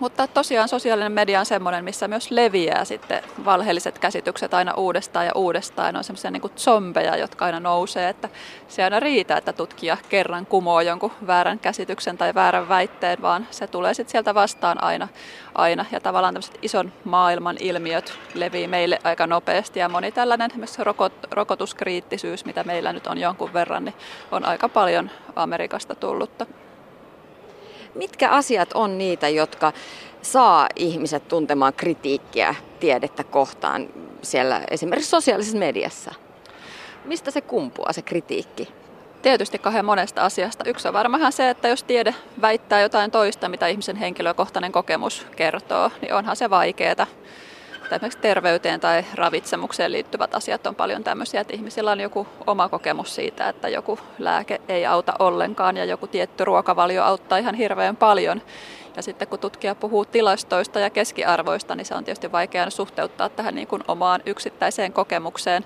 Mutta 0.00 0.26
tosiaan 0.26 0.68
sosiaalinen 0.68 1.12
media 1.12 1.40
on 1.40 1.46
semmoinen, 1.46 1.84
missä 1.84 2.08
myös 2.08 2.30
leviää 2.30 2.84
sitten 2.84 3.22
valheelliset 3.44 3.98
käsitykset 3.98 4.54
aina 4.54 4.74
uudestaan 4.74 5.26
ja 5.26 5.32
uudestaan. 5.34 5.94
Ne 5.94 5.98
on 5.98 6.04
semmoisia 6.04 6.30
niin 6.30 6.42
zombeja, 6.56 7.16
jotka 7.16 7.44
aina 7.44 7.60
nousee, 7.60 8.08
että 8.08 8.28
se 8.68 8.84
aina 8.84 9.00
riitä, 9.00 9.36
että 9.36 9.52
tutkija 9.52 9.96
kerran 10.08 10.46
kumoo 10.46 10.80
jonkun 10.80 11.12
väärän 11.26 11.58
käsityksen 11.58 12.18
tai 12.18 12.34
väärän 12.34 12.68
väitteen, 12.68 13.22
vaan 13.22 13.46
se 13.50 13.66
tulee 13.66 13.94
sitten 13.94 14.12
sieltä 14.12 14.34
vastaan 14.34 14.82
aina, 14.82 15.08
aina. 15.54 15.84
Ja 15.92 16.00
tavallaan 16.00 16.34
tämmöiset 16.34 16.58
ison 16.62 16.92
maailman 17.04 17.56
ilmiöt 17.60 18.18
levii 18.34 18.68
meille 18.68 18.98
aika 19.04 19.26
nopeasti 19.26 19.80
ja 19.80 19.88
moni 19.88 20.12
tällainen 20.12 20.50
esimerkiksi 20.50 20.84
rokot, 20.84 21.12
rokotuskriittisyys, 21.30 22.44
mitä 22.44 22.64
meillä 22.64 22.92
nyt 22.92 23.06
on 23.06 23.18
jonkun 23.18 23.52
verran, 23.52 23.84
niin 23.84 23.94
on 24.30 24.44
aika 24.44 24.68
paljon 24.68 25.10
Amerikasta 25.36 25.94
tullutta. 25.94 26.46
Mitkä 27.96 28.30
asiat 28.30 28.72
on 28.74 28.98
niitä, 28.98 29.28
jotka 29.28 29.72
saa 30.22 30.68
ihmiset 30.76 31.28
tuntemaan 31.28 31.74
kritiikkiä 31.74 32.54
tiedettä 32.80 33.24
kohtaan 33.24 33.88
siellä 34.22 34.62
esimerkiksi 34.70 35.10
sosiaalisessa 35.10 35.58
mediassa? 35.58 36.14
Mistä 37.04 37.30
se 37.30 37.40
kumpuaa 37.40 37.92
se 37.92 38.02
kritiikki? 38.02 38.68
Tietysti 39.22 39.58
kahden 39.58 39.84
monesta 39.84 40.22
asiasta. 40.22 40.64
Yksi 40.66 40.88
on 40.88 40.94
varmaan 40.94 41.32
se, 41.32 41.50
että 41.50 41.68
jos 41.68 41.82
tiede 41.82 42.14
väittää 42.40 42.80
jotain 42.80 43.10
toista, 43.10 43.48
mitä 43.48 43.66
ihmisen 43.66 43.96
henkilökohtainen 43.96 44.72
kokemus 44.72 45.26
kertoo, 45.36 45.90
niin 46.02 46.14
onhan 46.14 46.36
se 46.36 46.50
vaikeaa 46.50 47.06
esimerkiksi 47.94 48.18
terveyteen 48.18 48.80
tai 48.80 49.04
ravitsemukseen 49.14 49.92
liittyvät 49.92 50.34
asiat 50.34 50.66
on 50.66 50.74
paljon 50.74 51.04
tämmöisiä, 51.04 51.40
että 51.40 51.54
ihmisillä 51.54 51.90
on 51.90 52.00
joku 52.00 52.26
oma 52.46 52.68
kokemus 52.68 53.14
siitä, 53.14 53.48
että 53.48 53.68
joku 53.68 53.98
lääke 54.18 54.60
ei 54.68 54.86
auta 54.86 55.14
ollenkaan 55.18 55.76
ja 55.76 55.84
joku 55.84 56.06
tietty 56.06 56.44
ruokavalio 56.44 57.04
auttaa 57.04 57.38
ihan 57.38 57.54
hirveän 57.54 57.96
paljon. 57.96 58.42
Ja 58.96 59.02
sitten 59.02 59.28
kun 59.28 59.38
tutkija 59.38 59.74
puhuu 59.74 60.04
tilastoista 60.04 60.80
ja 60.80 60.90
keskiarvoista, 60.90 61.74
niin 61.74 61.84
se 61.84 61.94
on 61.94 62.04
tietysti 62.04 62.32
vaikea 62.32 62.70
suhteuttaa 62.70 63.28
tähän 63.28 63.54
niin 63.54 63.68
kuin 63.68 63.82
omaan 63.88 64.22
yksittäiseen 64.26 64.92
kokemukseen. 64.92 65.64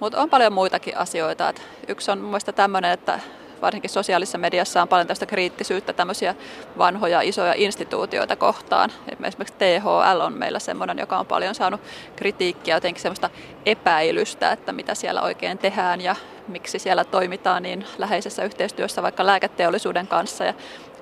Mutta 0.00 0.22
on 0.22 0.30
paljon 0.30 0.52
muitakin 0.52 0.96
asioita. 0.96 1.48
Et 1.48 1.62
yksi 1.88 2.10
on 2.10 2.18
mun 2.18 2.30
mielestä 2.30 2.52
tämmöinen, 2.52 2.90
että 2.90 3.20
varsinkin 3.62 3.90
sosiaalisessa 3.90 4.38
mediassa 4.38 4.82
on 4.82 4.88
paljon 4.88 5.06
tästä 5.06 5.26
kriittisyyttä 5.26 5.92
tämmöisiä 5.92 6.34
vanhoja 6.78 7.20
isoja 7.20 7.54
instituutioita 7.56 8.36
kohtaan. 8.36 8.90
Esimerkiksi 9.08 9.54
THL 9.58 10.20
on 10.20 10.32
meillä 10.32 10.58
semmoinen, 10.58 10.98
joka 10.98 11.18
on 11.18 11.26
paljon 11.26 11.54
saanut 11.54 11.80
kritiikkiä, 12.16 12.76
jotenkin 12.76 13.02
semmoista 13.02 13.30
epäilystä, 13.66 14.52
että 14.52 14.72
mitä 14.72 14.94
siellä 14.94 15.22
oikein 15.22 15.58
tehdään 15.58 16.00
ja 16.00 16.16
miksi 16.48 16.78
siellä 16.78 17.04
toimitaan 17.04 17.62
niin 17.62 17.86
läheisessä 17.98 18.44
yhteistyössä 18.44 19.02
vaikka 19.02 19.26
lääketeollisuuden 19.26 20.06
kanssa. 20.06 20.44
Ja 20.44 20.54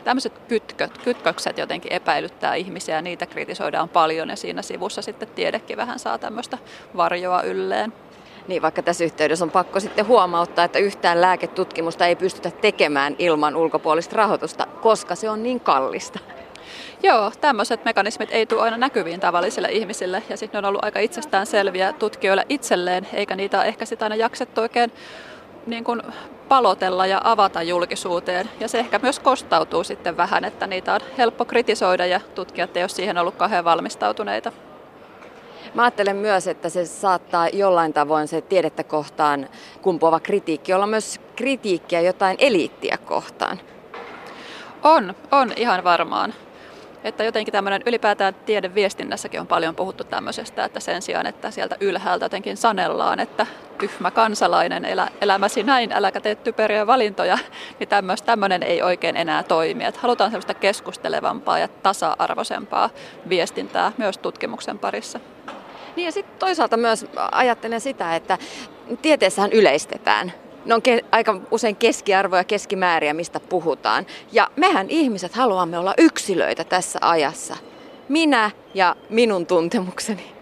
tämmöiset 0.05 0.39
kytköt, 0.49 0.99
kytkökset 0.99 1.59
jotenkin 1.59 1.93
epäilyttää 1.93 2.55
ihmisiä 2.55 2.95
ja 2.95 3.03
niitä 3.03 3.27
kritisoidaan 3.27 3.89
paljon 3.89 4.29
ja 4.29 4.37
siinä 4.37 4.63
sivussa 4.63 5.03
sitten 5.03 5.29
tiedekin 5.29 5.77
vähän 5.77 5.99
saa 5.99 6.19
tämmöistä 6.19 6.59
varjoa 6.97 7.43
ylleen. 7.43 7.93
Niin 8.49 8.63
vaikka 8.63 8.83
tässä 8.83 9.05
yhteydessä 9.05 9.45
on 9.45 9.51
pakko 9.51 9.81
sitten 9.81 10.07
huomauttaa, 10.07 10.65
että 10.65 10.79
yhtään 10.79 11.21
lääketutkimusta 11.21 12.07
ei 12.07 12.17
pystytä 12.17 12.51
tekemään 12.51 13.17
ilman 13.19 13.57
ulkopuolista 13.57 14.17
rahoitusta, 14.17 14.67
koska 14.67 15.15
se 15.15 15.31
on 15.31 15.43
niin 15.43 15.61
kallista. 15.61 16.19
Joo, 17.03 17.33
tämmöiset 17.41 17.85
mekanismit 17.85 18.29
ei 18.33 18.47
tule 18.47 18.61
aina 18.61 18.77
näkyviin 18.77 19.21
tavallisille 19.21 19.69
ihmisille 19.69 20.23
ja 20.29 20.37
sitten 20.37 20.63
ne 20.63 20.67
on 20.67 20.69
ollut 20.69 20.85
aika 20.85 21.01
itsestään 21.01 21.47
selviä 21.47 21.93
tutkijoille 21.93 22.47
itselleen, 22.49 23.09
eikä 23.13 23.37
niitä 23.37 23.65
ehkä 23.65 23.85
sitä 23.85 24.05
aina 24.05 24.17
jaksettu 24.17 24.61
oikein 24.61 24.93
niin 25.67 25.85
kuin 25.85 26.03
palotella 26.49 27.07
ja 27.07 27.21
avata 27.25 27.63
julkisuuteen. 27.63 28.51
Ja 28.61 28.69
se 28.69 28.79
ehkä 28.79 28.99
myös 29.03 29.19
kostautuu 29.19 29.85
sitten 29.85 30.17
vähän, 30.17 30.45
että 30.45 30.67
niitä 30.67 30.95
on 30.95 31.01
helppo 31.19 31.45
kritisoida 31.45 32.07
ja 32.07 32.21
tutkijat 32.35 32.77
ei 32.77 32.83
ole 32.83 32.89
siihen 32.89 33.19
ollut 33.19 33.37
kauhean 33.37 33.65
valmistautuneita. 33.65 34.53
Mä 35.75 35.83
ajattelen 35.83 36.17
myös, 36.17 36.47
että 36.47 36.69
se 36.69 36.87
saattaa 36.87 37.49
jollain 37.49 37.93
tavoin 37.93 38.29
se 38.29 38.41
tiedettä 38.41 38.85
kohtaan 38.85 39.49
kumpuava 39.83 40.21
kritiikki 40.21 40.75
olla 40.75 40.87
myös 40.87 41.21
kritiikkiä 41.37 42.01
jotain 42.01 42.37
eliittiä 42.41 42.99
kohtaan. 43.05 43.61
On, 44.83 45.15
on 45.33 45.53
ihan 45.57 45.85
varmaan. 45.85 46.35
Että 47.05 47.25
jotenkin 47.25 47.53
tämmöinen 47.53 47.83
ylipäätään 47.87 48.35
tiedeviestinnässäkin 48.35 49.41
on 49.41 49.47
paljon 49.47 49.75
puhuttu 49.75 50.05
tämmöisestä, 50.05 50.65
että 50.65 50.81
sen 50.81 51.03
sijaan, 51.03 51.27
että 51.27 51.51
sieltä 51.51 51.77
ylhäältä 51.81 52.25
jotenkin 52.25 52.57
sanellaan, 52.57 53.21
että 53.21 53.47
tyhmä 53.79 54.11
kansalainen, 54.11 54.85
elä, 54.85 55.09
elämäsi 55.21 55.63
näin, 55.63 55.93
äläkä 55.93 56.21
tee 56.21 56.35
typeriä 56.35 56.87
valintoja, 56.87 57.39
niin 57.79 57.89
tämmöinen 58.25 58.63
ei 58.63 58.83
oikein 58.83 59.17
enää 59.17 59.43
toimi. 59.43 59.85
Että 59.85 60.01
halutaan 60.01 60.31
sellaista 60.31 60.55
keskustelevampaa 60.55 61.59
ja 61.59 61.69
tasa-arvoisempaa 61.69 62.91
viestintää 63.29 63.93
myös 63.99 64.19
tutkimuksen 64.19 64.79
parissa. 64.79 65.21
Niin 65.99 66.07
ja 66.07 66.13
sitten 66.13 66.39
toisaalta 66.39 66.77
myös 66.77 67.07
ajattelen 67.33 67.81
sitä, 67.81 68.17
että 68.17 68.39
tieteessähän 69.03 69.53
yleistetään. 69.53 70.33
Ne 70.65 70.75
on 70.75 70.81
ke- 70.89 71.05
aika 71.13 71.41
usein 71.51 71.77
keskiarvoja, 71.77 72.45
keskimääriä, 72.45 73.15
mistä 73.15 73.41
puhutaan. 73.41 74.07
Ja 74.33 74.51
mehän 74.57 74.91
ihmiset 74.91 75.35
haluamme 75.35 75.79
olla 75.79 75.95
yksilöitä 75.99 76.65
tässä 76.65 76.99
ajassa. 77.03 77.57
Minä 78.09 78.51
ja 78.75 78.97
minun 79.11 79.47
tuntemukseni. 79.47 80.38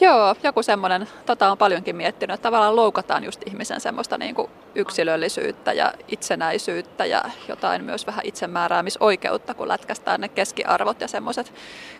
Joo, 0.00 0.34
joku 0.42 0.62
semmoinen, 0.62 1.08
tota 1.26 1.50
on 1.50 1.58
paljonkin 1.58 1.96
miettinyt, 1.96 2.34
että 2.34 2.42
tavallaan 2.42 2.76
loukataan 2.76 3.24
just 3.24 3.40
ihmisen 3.46 3.80
semmoista 3.80 4.18
niin 4.18 4.34
kuin 4.34 4.50
yksilöllisyyttä 4.74 5.72
ja 5.72 5.92
itsenäisyyttä 6.08 7.04
ja 7.04 7.24
jotain 7.48 7.84
myös 7.84 8.06
vähän 8.06 8.24
itsemääräämisoikeutta, 8.24 9.54
kun 9.54 9.68
lätkästään 9.68 10.20
ne 10.20 10.28
keskiarvot 10.28 11.00
ja 11.00 11.08
semmoiset 11.08 11.52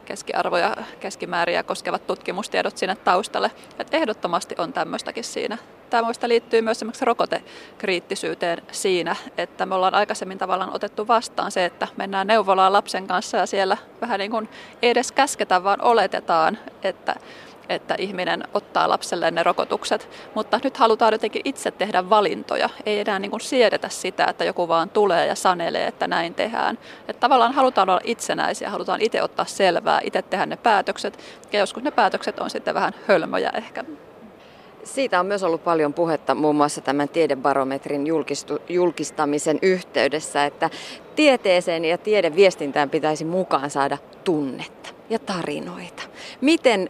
keskiarvoja, 0.04 0.76
keskimääriä 1.00 1.62
koskevat 1.62 2.06
tutkimustiedot 2.06 2.76
sinne 2.76 2.96
taustalle. 2.96 3.50
Et 3.78 3.94
ehdottomasti 3.94 4.54
on 4.58 4.72
tämmöistäkin 4.72 5.24
siinä. 5.24 5.58
Tämmöistä 5.90 6.28
liittyy 6.28 6.62
myös 6.62 6.78
esimerkiksi 6.78 7.04
rokotekriittisyyteen 7.04 8.62
siinä, 8.72 9.16
että 9.38 9.66
me 9.66 9.74
ollaan 9.74 9.94
aikaisemmin 9.94 10.38
tavallaan 10.38 10.74
otettu 10.74 11.08
vastaan 11.08 11.50
se, 11.52 11.64
että 11.64 11.88
mennään 11.96 12.26
neuvolaan 12.26 12.72
lapsen 12.72 13.06
kanssa 13.06 13.36
ja 13.36 13.46
siellä 13.46 13.76
vähän 14.00 14.18
niin 14.18 14.30
kuin 14.30 14.48
ei 14.82 14.90
edes 14.90 15.12
käsketä, 15.12 15.64
vaan 15.64 15.82
oletetaan, 15.82 16.58
että 16.82 17.14
että 17.68 17.94
ihminen 17.98 18.44
ottaa 18.54 18.88
lapselleen 18.88 19.34
ne 19.34 19.42
rokotukset, 19.42 20.08
mutta 20.34 20.60
nyt 20.64 20.76
halutaan 20.76 21.12
jotenkin 21.12 21.42
itse 21.44 21.70
tehdä 21.70 22.10
valintoja. 22.10 22.70
Ei 22.86 23.00
enää 23.00 23.18
niin 23.18 23.30
kuin 23.30 23.40
siedetä 23.40 23.88
sitä, 23.88 24.24
että 24.24 24.44
joku 24.44 24.68
vaan 24.68 24.90
tulee 24.90 25.26
ja 25.26 25.34
sanelee, 25.34 25.86
että 25.86 26.08
näin 26.08 26.34
tehdään. 26.34 26.78
Että 27.08 27.20
tavallaan 27.20 27.52
halutaan 27.52 27.90
olla 27.90 28.00
itsenäisiä, 28.04 28.70
halutaan 28.70 29.02
itse 29.02 29.22
ottaa 29.22 29.44
selvää, 29.44 30.00
itse 30.04 30.22
tehdä 30.22 30.46
ne 30.46 30.56
päätökset, 30.56 31.18
ja 31.52 31.58
joskus 31.58 31.82
ne 31.82 31.90
päätökset 31.90 32.38
on 32.38 32.50
sitten 32.50 32.74
vähän 32.74 32.94
hölmöjä 33.08 33.50
ehkä. 33.54 33.84
Siitä 34.84 35.20
on 35.20 35.26
myös 35.26 35.42
ollut 35.42 35.64
paljon 35.64 35.94
puhetta 35.94 36.34
muun 36.34 36.56
muassa 36.56 36.80
tämän 36.80 37.08
tiedebarometrin 37.08 38.06
julkistu, 38.06 38.58
julkistamisen 38.68 39.58
yhteydessä, 39.62 40.44
että 40.44 40.70
tieteeseen 41.16 41.84
ja 41.84 41.98
tiedeviestintään 41.98 42.90
pitäisi 42.90 43.24
mukaan 43.24 43.70
saada 43.70 43.98
tunnetta 44.24 44.90
ja 45.10 45.18
tarinoita. 45.18 46.02
Miten 46.40 46.88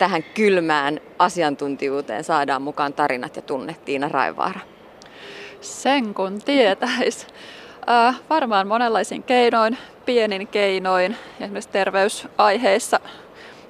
tähän 0.00 0.24
kylmään 0.34 1.00
asiantuntijuuteen 1.18 2.24
saadaan 2.24 2.62
mukaan 2.62 2.92
tarinat 2.92 3.36
ja 3.36 3.42
tunne, 3.42 3.76
Tiina 3.84 4.08
Raivaara? 4.08 4.60
Sen 5.60 6.14
kun 6.14 6.40
tietäisi. 6.44 7.26
Äh, 7.90 8.20
varmaan 8.30 8.68
monenlaisin 8.68 9.22
keinoin, 9.22 9.78
pienin 10.06 10.48
keinoin, 10.48 11.16
esimerkiksi 11.40 11.70
terveysaiheissa. 11.70 13.00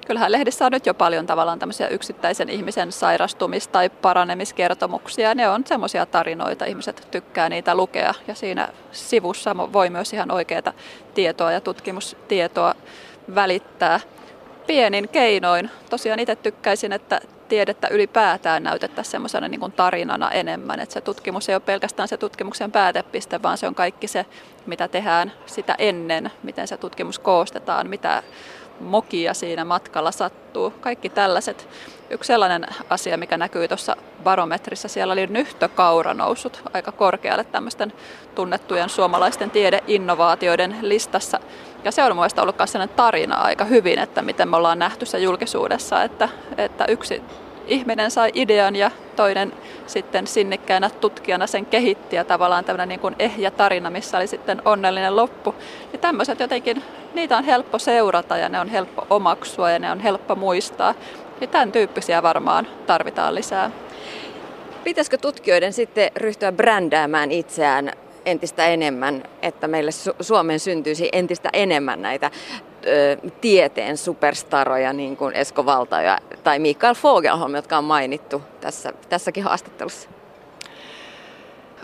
Kyllähän 0.07 0.31
lehdissä 0.31 0.65
on 0.65 0.71
nyt 0.71 0.85
jo 0.85 0.93
paljon 0.93 1.25
tavallaan 1.25 1.59
tämmöisiä 1.59 1.87
yksittäisen 1.87 2.49
ihmisen 2.49 2.89
sairastumis- 2.89 3.69
tai 3.71 3.89
paranemiskertomuksia. 3.89 5.35
Ne 5.35 5.49
on 5.49 5.63
semmoisia 5.65 6.05
tarinoita, 6.05 6.65
ihmiset 6.65 7.07
tykkää 7.11 7.49
niitä 7.49 7.75
lukea 7.75 8.13
ja 8.27 8.35
siinä 8.35 8.69
sivussa 8.91 9.55
voi 9.57 9.89
myös 9.89 10.13
ihan 10.13 10.31
oikeaa 10.31 10.73
tietoa 11.13 11.51
ja 11.51 11.61
tutkimustietoa 11.61 12.75
välittää 13.35 13.99
pienin 14.67 15.09
keinoin. 15.09 15.69
Tosiaan 15.89 16.19
itse 16.19 16.35
tykkäisin, 16.35 16.93
että 16.93 17.21
tiedettä 17.49 17.87
ylipäätään 17.87 18.63
näytettäisiin 18.63 19.11
semmoisena 19.11 19.47
niin 19.47 19.59
kuin 19.59 19.71
tarinana 19.71 20.31
enemmän. 20.31 20.79
Että 20.79 20.93
se 20.93 21.01
tutkimus 21.01 21.49
ei 21.49 21.55
ole 21.55 21.61
pelkästään 21.65 22.07
se 22.07 22.17
tutkimuksen 22.17 22.71
päätepiste, 22.71 23.41
vaan 23.41 23.57
se 23.57 23.67
on 23.67 23.75
kaikki 23.75 24.07
se, 24.07 24.25
mitä 24.65 24.87
tehdään 24.87 25.31
sitä 25.45 25.75
ennen, 25.77 26.31
miten 26.43 26.67
se 26.67 26.77
tutkimus 26.77 27.19
koostetaan, 27.19 27.87
mitä 27.87 28.23
mokia 28.81 29.33
siinä 29.33 29.65
matkalla 29.65 30.11
sattuu. 30.11 30.73
Kaikki 30.81 31.09
tällaiset. 31.09 31.67
Yksi 32.09 32.27
sellainen 32.27 32.65
asia, 32.89 33.17
mikä 33.17 33.37
näkyy 33.37 33.67
tuossa 33.67 33.95
barometrissa, 34.23 34.87
siellä 34.87 35.11
oli 35.11 35.27
nyhtökaura 35.27 36.13
noussut 36.13 36.61
aika 36.73 36.91
korkealle 36.91 37.43
tämmöisten 37.43 37.93
tunnettujen 38.35 38.89
suomalaisten 38.89 39.51
tiedeinnovaatioiden 39.51 40.75
listassa. 40.81 41.39
Ja 41.83 41.91
se 41.91 42.03
on 42.03 42.15
mielestäni 42.15 42.43
ollut 42.43 42.57
myös 42.57 42.71
sellainen 42.71 42.95
tarina 42.95 43.35
aika 43.35 43.65
hyvin, 43.65 43.99
että 43.99 44.21
miten 44.21 44.49
me 44.49 44.57
ollaan 44.57 44.79
nähty 44.79 45.05
se 45.05 45.19
julkisuudessa, 45.19 46.03
että, 46.03 46.29
että 46.57 46.85
yksi 46.85 47.21
ihminen 47.71 48.11
sai 48.11 48.31
idean 48.33 48.75
ja 48.75 48.91
toinen 49.15 49.53
sitten 49.87 50.27
sinnikkäänä 50.27 50.89
tutkijana 50.89 51.47
sen 51.47 51.65
kehitti 51.65 52.15
ja 52.15 52.25
tavallaan 52.25 52.65
tämmöinen 52.65 52.89
niin 52.89 52.99
kuin 52.99 53.15
ehjä 53.19 53.51
tarina, 53.51 53.89
missä 53.89 54.17
oli 54.17 54.27
sitten 54.27 54.61
onnellinen 54.65 55.15
loppu. 55.15 55.55
Ja 55.93 55.99
tämmöiset 55.99 56.39
jotenkin, 56.39 56.83
niitä 57.13 57.37
on 57.37 57.43
helppo 57.43 57.79
seurata 57.79 58.37
ja 58.37 58.49
ne 58.49 58.59
on 58.59 58.67
helppo 58.67 59.07
omaksua 59.09 59.71
ja 59.71 59.79
ne 59.79 59.91
on 59.91 59.99
helppo 59.99 60.35
muistaa. 60.35 60.95
Ja 61.41 61.47
tämän 61.47 61.71
tyyppisiä 61.71 62.23
varmaan 62.23 62.67
tarvitaan 62.87 63.35
lisää. 63.35 63.71
Pitäisikö 64.83 65.17
tutkijoiden 65.17 65.73
sitten 65.73 66.11
ryhtyä 66.15 66.51
brändäämään 66.51 67.31
itseään 67.31 67.91
entistä 68.25 68.65
enemmän, 68.65 69.23
että 69.41 69.67
meille 69.67 69.91
Su- 69.91 70.15
Suomeen 70.23 70.59
syntyisi 70.59 71.09
entistä 71.11 71.49
enemmän 71.53 72.01
näitä 72.01 72.31
tieteen 73.41 73.97
superstaroja, 73.97 74.93
niin 74.93 75.17
kuin 75.17 75.35
Esko 75.35 75.65
Valtaja 75.65 76.17
tai 76.43 76.59
Mikael 76.59 76.95
Fogelholm, 76.95 77.55
jotka 77.55 77.77
on 77.77 77.83
mainittu 77.83 78.41
tässä, 78.61 78.93
tässäkin 79.09 79.43
haastattelussa? 79.43 80.09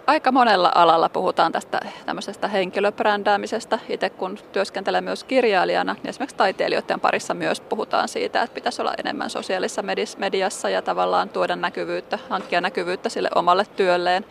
aika 0.07 0.31
monella 0.31 0.71
alalla 0.75 1.09
puhutaan 1.09 1.51
tästä 1.51 1.79
tämmöisestä 2.05 2.47
henkilöbrändäämisestä. 2.47 3.79
Itse 3.89 4.09
kun 4.09 4.37
työskentelen 4.51 5.03
myös 5.03 5.23
kirjailijana, 5.23 5.93
niin 5.93 6.09
esimerkiksi 6.09 6.37
taiteilijoiden 6.37 6.99
parissa 6.99 7.33
myös 7.33 7.61
puhutaan 7.61 8.07
siitä, 8.07 8.41
että 8.41 8.53
pitäisi 8.53 8.81
olla 8.81 8.93
enemmän 8.97 9.29
sosiaalisessa 9.29 9.83
mediassa 10.17 10.69
ja 10.69 10.81
tavallaan 10.81 11.29
tuoda 11.29 11.55
näkyvyyttä, 11.55 12.19
hankkia 12.29 12.61
näkyvyyttä 12.61 13.09
sille 13.09 13.29
omalle 13.35 13.65
työlleen. 13.75 14.25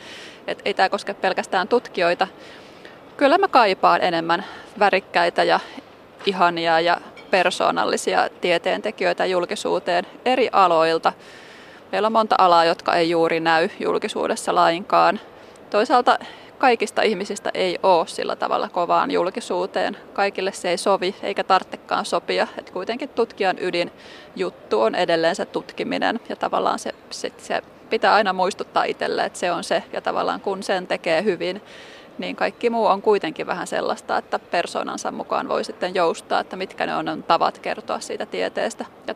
Et 0.47 0.63
ei 0.65 0.75
tämä 0.75 0.89
koske 0.89 1.15
pelkästään 1.15 1.69
tutkijoita. 1.69 2.27
Kyllä 3.17 3.39
mä 3.39 3.49
kaipaan 3.49 4.03
enemmän 4.03 4.45
värikkäitä 4.79 5.45
ja 5.45 5.61
ihania 6.27 6.81
ja 6.81 7.01
persoonallisia 7.31 8.29
tieteentekijöitä 8.41 9.27
julkisuuteen 9.27 10.07
eri 10.25 10.49
aloilta. 10.53 11.13
Meillä 11.93 12.07
on 12.07 12.13
monta 12.13 12.35
alaa, 12.39 12.65
jotka 12.65 12.95
ei 12.95 13.11
juuri 13.11 13.41
näy 13.41 13.69
julkisuudessa 13.81 14.55
lainkaan. 14.55 15.21
Toisaalta 15.71 16.19
kaikista 16.59 17.03
ihmisistä 17.03 17.51
ei 17.55 17.79
ole 17.83 18.07
sillä 18.07 18.37
tavalla 18.37 18.69
kovaan 18.69 19.11
julkisuuteen. 19.11 19.97
Kaikille 20.13 20.53
se 20.53 20.71
ei 20.71 20.79
sovi 20.79 21.15
eikä 21.23 21.45
tarvitsekaan 21.45 22.05
sopia. 22.05 22.47
Et 22.59 22.71
kuitenkin 22.71 23.09
tutkijan 23.09 23.57
ydin 23.61 23.93
juttu 24.37 24.81
on 24.81 24.95
edelleen 24.95 25.37
se 25.37 25.45
tutkiminen 25.45 26.21
ja 26.29 26.37
tavallaan 26.37 26.79
se, 26.79 26.95
se, 27.11 27.33
se 27.39 27.63
pitää 27.91 28.15
aina 28.15 28.33
muistuttaa 28.33 28.85
itselle, 28.85 29.25
että 29.25 29.39
se 29.39 29.53
on 29.53 29.65
se 29.65 29.83
ja 29.93 30.01
tavallaan 30.01 30.41
kun 30.41 30.63
sen 30.63 30.87
tekee 30.87 31.25
hyvin, 31.25 31.63
niin 32.19 32.37
kaikki 32.37 32.71
muu 32.71 32.87
on 32.87 33.03
kuitenkin 33.03 33.47
vähän 33.47 33.67
sellaista, 33.67 34.19
että 34.19 34.39
persoonansa 34.39 35.13
mukaan 35.13 35.49
voi 35.49 35.65
sitten 35.65 35.95
joustaa, 35.95 36.41
että 36.41 36.57
mitkä 36.57 36.87
ne 36.87 36.97
on 36.97 37.25
tavat 37.27 37.59
kertoa 37.59 38.01
siitä 38.01 38.27
tieteestä. 38.27 38.85
Ja 39.07 39.15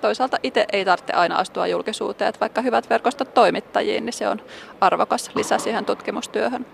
toisaalta 0.00 0.38
itse 0.42 0.66
ei 0.72 0.84
tarvitse 0.84 1.12
aina 1.12 1.36
astua 1.36 1.66
julkisuuteen, 1.66 2.28
että 2.28 2.40
vaikka 2.40 2.62
hyvät 2.62 2.90
verkostot 2.90 3.34
toimittajiin, 3.34 4.06
niin 4.06 4.12
se 4.12 4.28
on 4.28 4.40
arvokas 4.80 5.30
lisä 5.34 5.58
siihen 5.58 5.84
tutkimustyöhön. 5.84 6.66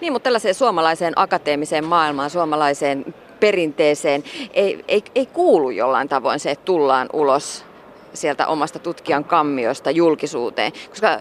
Niin, 0.00 0.12
mutta 0.12 0.24
tällaiseen 0.24 0.54
suomalaiseen 0.54 1.12
akateemiseen 1.16 1.84
maailmaan, 1.84 2.30
suomalaiseen 2.30 3.14
perinteeseen 3.40 4.24
ei, 4.52 4.84
ei, 4.88 5.02
ei 5.14 5.26
kuulu 5.26 5.70
jollain 5.70 6.08
tavoin 6.08 6.40
se, 6.40 6.50
että 6.50 6.64
tullaan 6.64 7.08
ulos 7.12 7.64
sieltä 8.14 8.46
omasta 8.46 8.78
tutkijan 8.78 9.24
kammiosta 9.24 9.90
julkisuuteen, 9.90 10.72
koska 10.88 11.18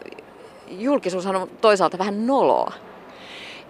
julkisuushan 0.68 1.36
on 1.36 1.50
toisaalta 1.62 1.98
vähän 1.98 2.28
noloa. 2.28 2.74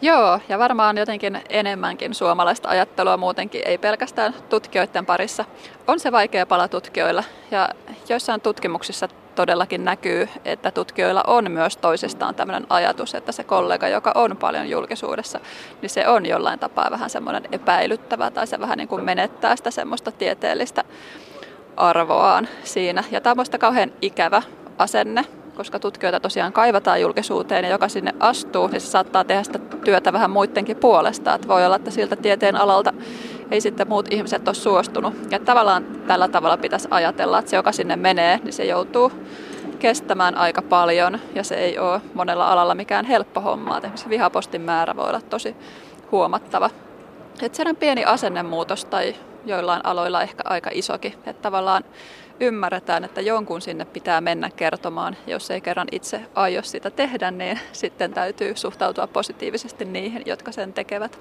Joo, 0.03 0.39
ja 0.49 0.59
varmaan 0.59 0.97
jotenkin 0.97 1.41
enemmänkin 1.49 2.13
suomalaista 2.13 2.69
ajattelua 2.69 3.17
muutenkin, 3.17 3.61
ei 3.65 3.77
pelkästään 3.77 4.33
tutkijoiden 4.49 5.05
parissa. 5.05 5.45
On 5.87 5.99
se 5.99 6.11
vaikea 6.11 6.45
pala 6.45 6.67
tutkijoilla, 6.67 7.23
ja 7.51 7.69
joissain 8.09 8.41
tutkimuksissa 8.41 9.07
todellakin 9.35 9.85
näkyy, 9.85 10.29
että 10.45 10.71
tutkijoilla 10.71 11.23
on 11.27 11.51
myös 11.51 11.77
toisestaan 11.77 12.35
tämmöinen 12.35 12.65
ajatus, 12.69 13.15
että 13.15 13.31
se 13.31 13.43
kollega, 13.43 13.87
joka 13.87 14.11
on 14.15 14.37
paljon 14.37 14.69
julkisuudessa, 14.69 15.39
niin 15.81 15.89
se 15.89 16.07
on 16.07 16.25
jollain 16.25 16.59
tapaa 16.59 16.91
vähän 16.91 17.09
semmoinen 17.09 17.43
epäilyttävä 17.51 18.31
tai 18.31 18.47
se 18.47 18.59
vähän 18.59 18.77
niin 18.77 18.87
kuin 18.87 19.03
menettää 19.03 19.55
sitä 19.55 19.71
semmoista 19.71 20.11
tieteellistä 20.11 20.83
arvoaan 21.77 22.47
siinä. 22.63 23.03
Ja 23.11 23.21
tämä 23.21 23.35
on 23.53 23.59
kauhean 23.59 23.91
ikävä 24.01 24.41
asenne, 24.77 25.25
koska 25.55 25.79
tutkijoita 25.79 26.19
tosiaan 26.19 26.53
kaivataan 26.53 27.01
julkisuuteen 27.01 27.65
ja 27.65 27.71
joka 27.71 27.89
sinne 27.89 28.13
astuu, 28.19 28.67
niin 28.67 28.81
se 28.81 28.87
saattaa 28.87 29.23
tehdä 29.23 29.43
sitä 29.43 29.59
työtä 29.59 30.13
vähän 30.13 30.31
muidenkin 30.31 30.77
puolesta. 30.77 31.33
Että 31.33 31.47
voi 31.47 31.65
olla, 31.65 31.75
että 31.75 31.91
siltä 31.91 32.15
tieteen 32.15 32.55
alalta 32.55 32.93
ei 33.51 33.61
sitten 33.61 33.89
muut 33.89 34.13
ihmiset 34.13 34.47
ole 34.47 34.55
suostunut. 34.55 35.13
Ja 35.31 35.39
tavallaan 35.39 35.85
tällä 36.07 36.27
tavalla 36.27 36.57
pitäisi 36.57 36.87
ajatella, 36.91 37.39
että 37.39 37.51
se 37.51 37.55
joka 37.55 37.71
sinne 37.71 37.95
menee, 37.95 38.39
niin 38.43 38.53
se 38.53 38.65
joutuu 38.65 39.11
kestämään 39.79 40.35
aika 40.35 40.61
paljon 40.61 41.19
ja 41.35 41.43
se 41.43 41.55
ei 41.55 41.79
ole 41.79 42.01
monella 42.13 42.51
alalla 42.51 42.75
mikään 42.75 43.05
helppo 43.05 43.41
homma. 43.41 43.77
Esimerkiksi 43.77 44.09
vihapostin 44.09 44.61
määrä 44.61 44.95
voi 44.95 45.09
olla 45.09 45.21
tosi 45.21 45.55
huomattava. 46.11 46.69
Että 47.41 47.55
se 47.55 47.63
on 47.69 47.75
pieni 47.75 48.05
asennemuutos 48.05 48.85
tai 48.85 49.15
joillain 49.45 49.85
aloilla 49.85 50.21
ehkä 50.21 50.43
aika 50.45 50.69
isokin. 50.73 51.13
Että 51.13 51.41
tavallaan 51.41 51.83
ymmärretään, 52.41 53.03
että 53.03 53.21
jonkun 53.21 53.61
sinne 53.61 53.85
pitää 53.85 54.21
mennä 54.21 54.49
kertomaan. 54.55 55.17
Jos 55.27 55.51
ei 55.51 55.61
kerran 55.61 55.87
itse 55.91 56.21
aio 56.35 56.63
sitä 56.63 56.89
tehdä, 56.89 57.31
niin 57.31 57.59
sitten 57.71 58.13
täytyy 58.13 58.55
suhtautua 58.55 59.07
positiivisesti 59.07 59.85
niihin, 59.85 60.23
jotka 60.25 60.51
sen 60.51 60.73
tekevät. 60.73 61.19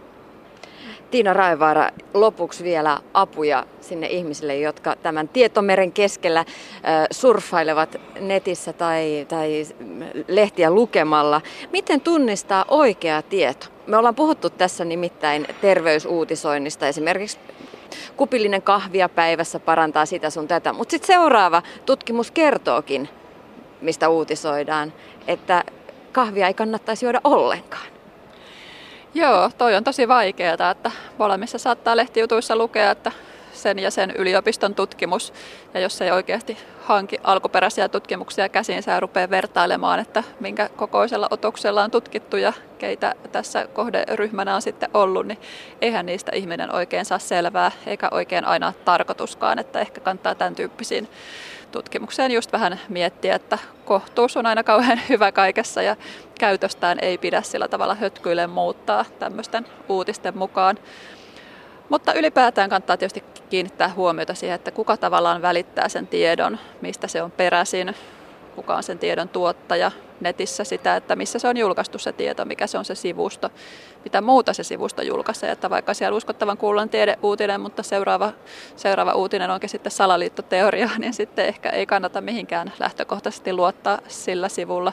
Tiina 1.10 1.32
Raivaara, 1.32 1.88
lopuksi 2.14 2.64
vielä 2.64 2.98
apuja 3.14 3.66
sinne 3.80 4.06
ihmisille, 4.06 4.56
jotka 4.56 4.96
tämän 5.02 5.28
tietomeren 5.28 5.92
keskellä 5.92 6.44
surffailevat 7.10 7.96
netissä 8.20 8.72
tai, 8.72 9.26
tai 9.28 9.66
lehtiä 10.28 10.70
lukemalla. 10.70 11.40
Miten 11.72 12.00
tunnistaa 12.00 12.64
oikea 12.68 13.22
tieto? 13.22 13.66
Me 13.86 13.96
ollaan 13.96 14.14
puhuttu 14.14 14.50
tässä 14.50 14.84
nimittäin 14.84 15.46
terveysuutisoinnista, 15.60 16.88
esimerkiksi 16.88 17.38
kupillinen 18.16 18.62
kahvia 18.62 19.08
päivässä 19.08 19.60
parantaa 19.60 20.06
sitä 20.06 20.30
sun 20.30 20.48
tätä. 20.48 20.72
Mutta 20.72 20.90
sitten 20.90 21.06
seuraava 21.06 21.62
tutkimus 21.86 22.30
kertookin, 22.30 23.08
mistä 23.80 24.08
uutisoidaan, 24.08 24.92
että 25.26 25.64
kahvia 26.12 26.46
ei 26.46 26.54
kannattaisi 26.54 27.06
juoda 27.06 27.20
ollenkaan. 27.24 27.86
Joo, 29.14 29.50
toi 29.58 29.74
on 29.74 29.84
tosi 29.84 30.08
vaikeaa, 30.08 30.70
että 30.70 30.90
molemmissa 31.18 31.58
saattaa 31.58 31.96
lehtijutuissa 31.96 32.56
lukea, 32.56 32.90
että 32.90 33.12
sen 33.62 33.78
ja 33.78 33.90
sen 33.90 34.10
yliopiston 34.10 34.74
tutkimus. 34.74 35.32
Ja 35.74 35.80
jos 35.80 36.00
ei 36.00 36.10
oikeasti 36.10 36.58
hanki 36.82 37.18
alkuperäisiä 37.24 37.88
tutkimuksia 37.88 38.48
käsiin, 38.48 38.82
ja 38.86 39.00
rupeaa 39.00 39.30
vertailemaan, 39.30 40.00
että 40.00 40.22
minkä 40.40 40.68
kokoisella 40.76 41.28
otoksella 41.30 41.84
on 41.84 41.90
tutkittu 41.90 42.36
ja 42.36 42.52
keitä 42.78 43.14
tässä 43.32 43.66
kohderyhmänä 43.66 44.54
on 44.54 44.62
sitten 44.62 44.90
ollut, 44.94 45.26
niin 45.26 45.38
eihän 45.80 46.06
niistä 46.06 46.32
ihminen 46.34 46.74
oikein 46.74 47.04
saa 47.04 47.18
selvää, 47.18 47.72
eikä 47.86 48.08
oikein 48.10 48.44
aina 48.44 48.72
tarkoituskaan, 48.84 49.58
että 49.58 49.80
ehkä 49.80 50.00
kannattaa 50.00 50.34
tämän 50.34 50.54
tyyppisiin 50.54 51.08
tutkimukseen 51.72 52.32
just 52.32 52.52
vähän 52.52 52.80
miettiä, 52.88 53.34
että 53.34 53.58
kohtuus 53.84 54.36
on 54.36 54.46
aina 54.46 54.64
kauhean 54.64 55.00
hyvä 55.08 55.32
kaikessa 55.32 55.82
ja 55.82 55.96
käytöstään 56.38 56.98
ei 57.02 57.18
pidä 57.18 57.42
sillä 57.42 57.68
tavalla 57.68 57.94
hötkyille 57.94 58.46
muuttaa 58.46 59.04
tämmöisten 59.18 59.66
uutisten 59.88 60.38
mukaan. 60.38 60.78
Mutta 61.90 62.14
ylipäätään 62.14 62.70
kannattaa 62.70 62.96
tietysti 62.96 63.24
kiinnittää 63.50 63.92
huomiota 63.96 64.34
siihen, 64.34 64.54
että 64.54 64.70
kuka 64.70 64.96
tavallaan 64.96 65.42
välittää 65.42 65.88
sen 65.88 66.06
tiedon, 66.06 66.58
mistä 66.80 67.08
se 67.08 67.22
on 67.22 67.30
peräisin, 67.30 67.94
kuka 68.54 68.76
on 68.76 68.82
sen 68.82 68.98
tiedon 68.98 69.28
tuottaja, 69.28 69.90
netissä 70.20 70.64
sitä, 70.64 70.96
että 70.96 71.16
missä 71.16 71.38
se 71.38 71.48
on 71.48 71.56
julkaistu 71.56 71.98
se 71.98 72.12
tieto, 72.12 72.44
mikä 72.44 72.66
se 72.66 72.78
on 72.78 72.84
se 72.84 72.94
sivusto, 72.94 73.50
mitä 74.04 74.20
muuta 74.20 74.52
se 74.52 74.62
sivusto 74.62 75.02
julkaisee. 75.02 75.50
Että 75.50 75.70
vaikka 75.70 75.94
siellä 75.94 76.16
uskottavan 76.16 76.58
kuullaan 76.58 76.88
tiedeuutinen, 76.88 77.60
mutta 77.60 77.82
seuraava, 77.82 78.32
seuraava 78.76 79.14
uutinen 79.14 79.50
onkin 79.50 79.68
sitten 79.68 79.92
salaliittoteoria, 79.92 80.90
niin 80.98 81.14
sitten 81.14 81.46
ehkä 81.46 81.70
ei 81.70 81.86
kannata 81.86 82.20
mihinkään 82.20 82.72
lähtökohtaisesti 82.78 83.52
luottaa 83.52 83.98
sillä 84.08 84.48
sivulla. 84.48 84.92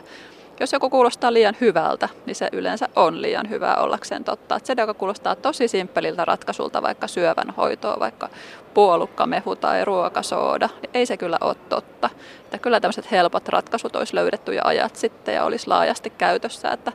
Jos 0.59 0.73
joku 0.73 0.89
kuulostaa 0.89 1.33
liian 1.33 1.55
hyvältä, 1.61 2.09
niin 2.25 2.35
se 2.35 2.49
yleensä 2.51 2.89
on 2.95 3.21
liian 3.21 3.49
hyvää 3.49 3.75
ollakseen 3.75 4.23
totta. 4.23 4.55
Että 4.55 4.67
se, 4.67 4.75
joka 4.77 4.93
kuulostaa 4.93 5.35
tosi 5.35 5.67
simppeliltä 5.67 6.25
ratkaisulta, 6.25 6.81
vaikka 6.81 7.07
syövän 7.07 7.53
hoitoa, 7.57 7.99
vaikka 7.99 8.29
puolukkamehu 8.73 9.55
tai 9.55 9.85
ruokasooda, 9.85 10.69
niin 10.81 10.89
ei 10.93 11.05
se 11.05 11.17
kyllä 11.17 11.37
ole 11.41 11.55
totta. 11.69 12.09
Että 12.43 12.57
kyllä 12.57 12.79
tämmöiset 12.79 13.11
helpot 13.11 13.49
ratkaisut 13.49 13.95
olisi 13.95 14.15
löydetty 14.15 14.53
jo 14.53 14.61
ajat 14.63 14.95
sitten 14.95 15.35
ja 15.35 15.43
olisi 15.43 15.67
laajasti 15.67 16.09
käytössä. 16.09 16.71
Että 16.71 16.91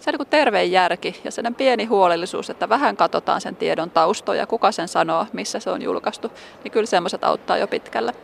se 0.00 0.10
on 0.10 0.14
niin 0.18 0.28
terve 0.30 0.64
järki 0.64 1.20
ja 1.24 1.30
sen 1.30 1.54
pieni 1.54 1.84
huolellisuus, 1.84 2.50
että 2.50 2.68
vähän 2.68 2.96
katsotaan 2.96 3.40
sen 3.40 3.56
tiedon 3.56 3.90
taustoja, 3.90 4.46
kuka 4.46 4.72
sen 4.72 4.88
sanoo, 4.88 5.26
missä 5.32 5.60
se 5.60 5.70
on 5.70 5.82
julkaistu, 5.82 6.32
niin 6.64 6.72
kyllä 6.72 6.86
semmoiset 6.86 7.24
auttaa 7.24 7.58
jo 7.58 7.66
pitkälle. 7.66 8.14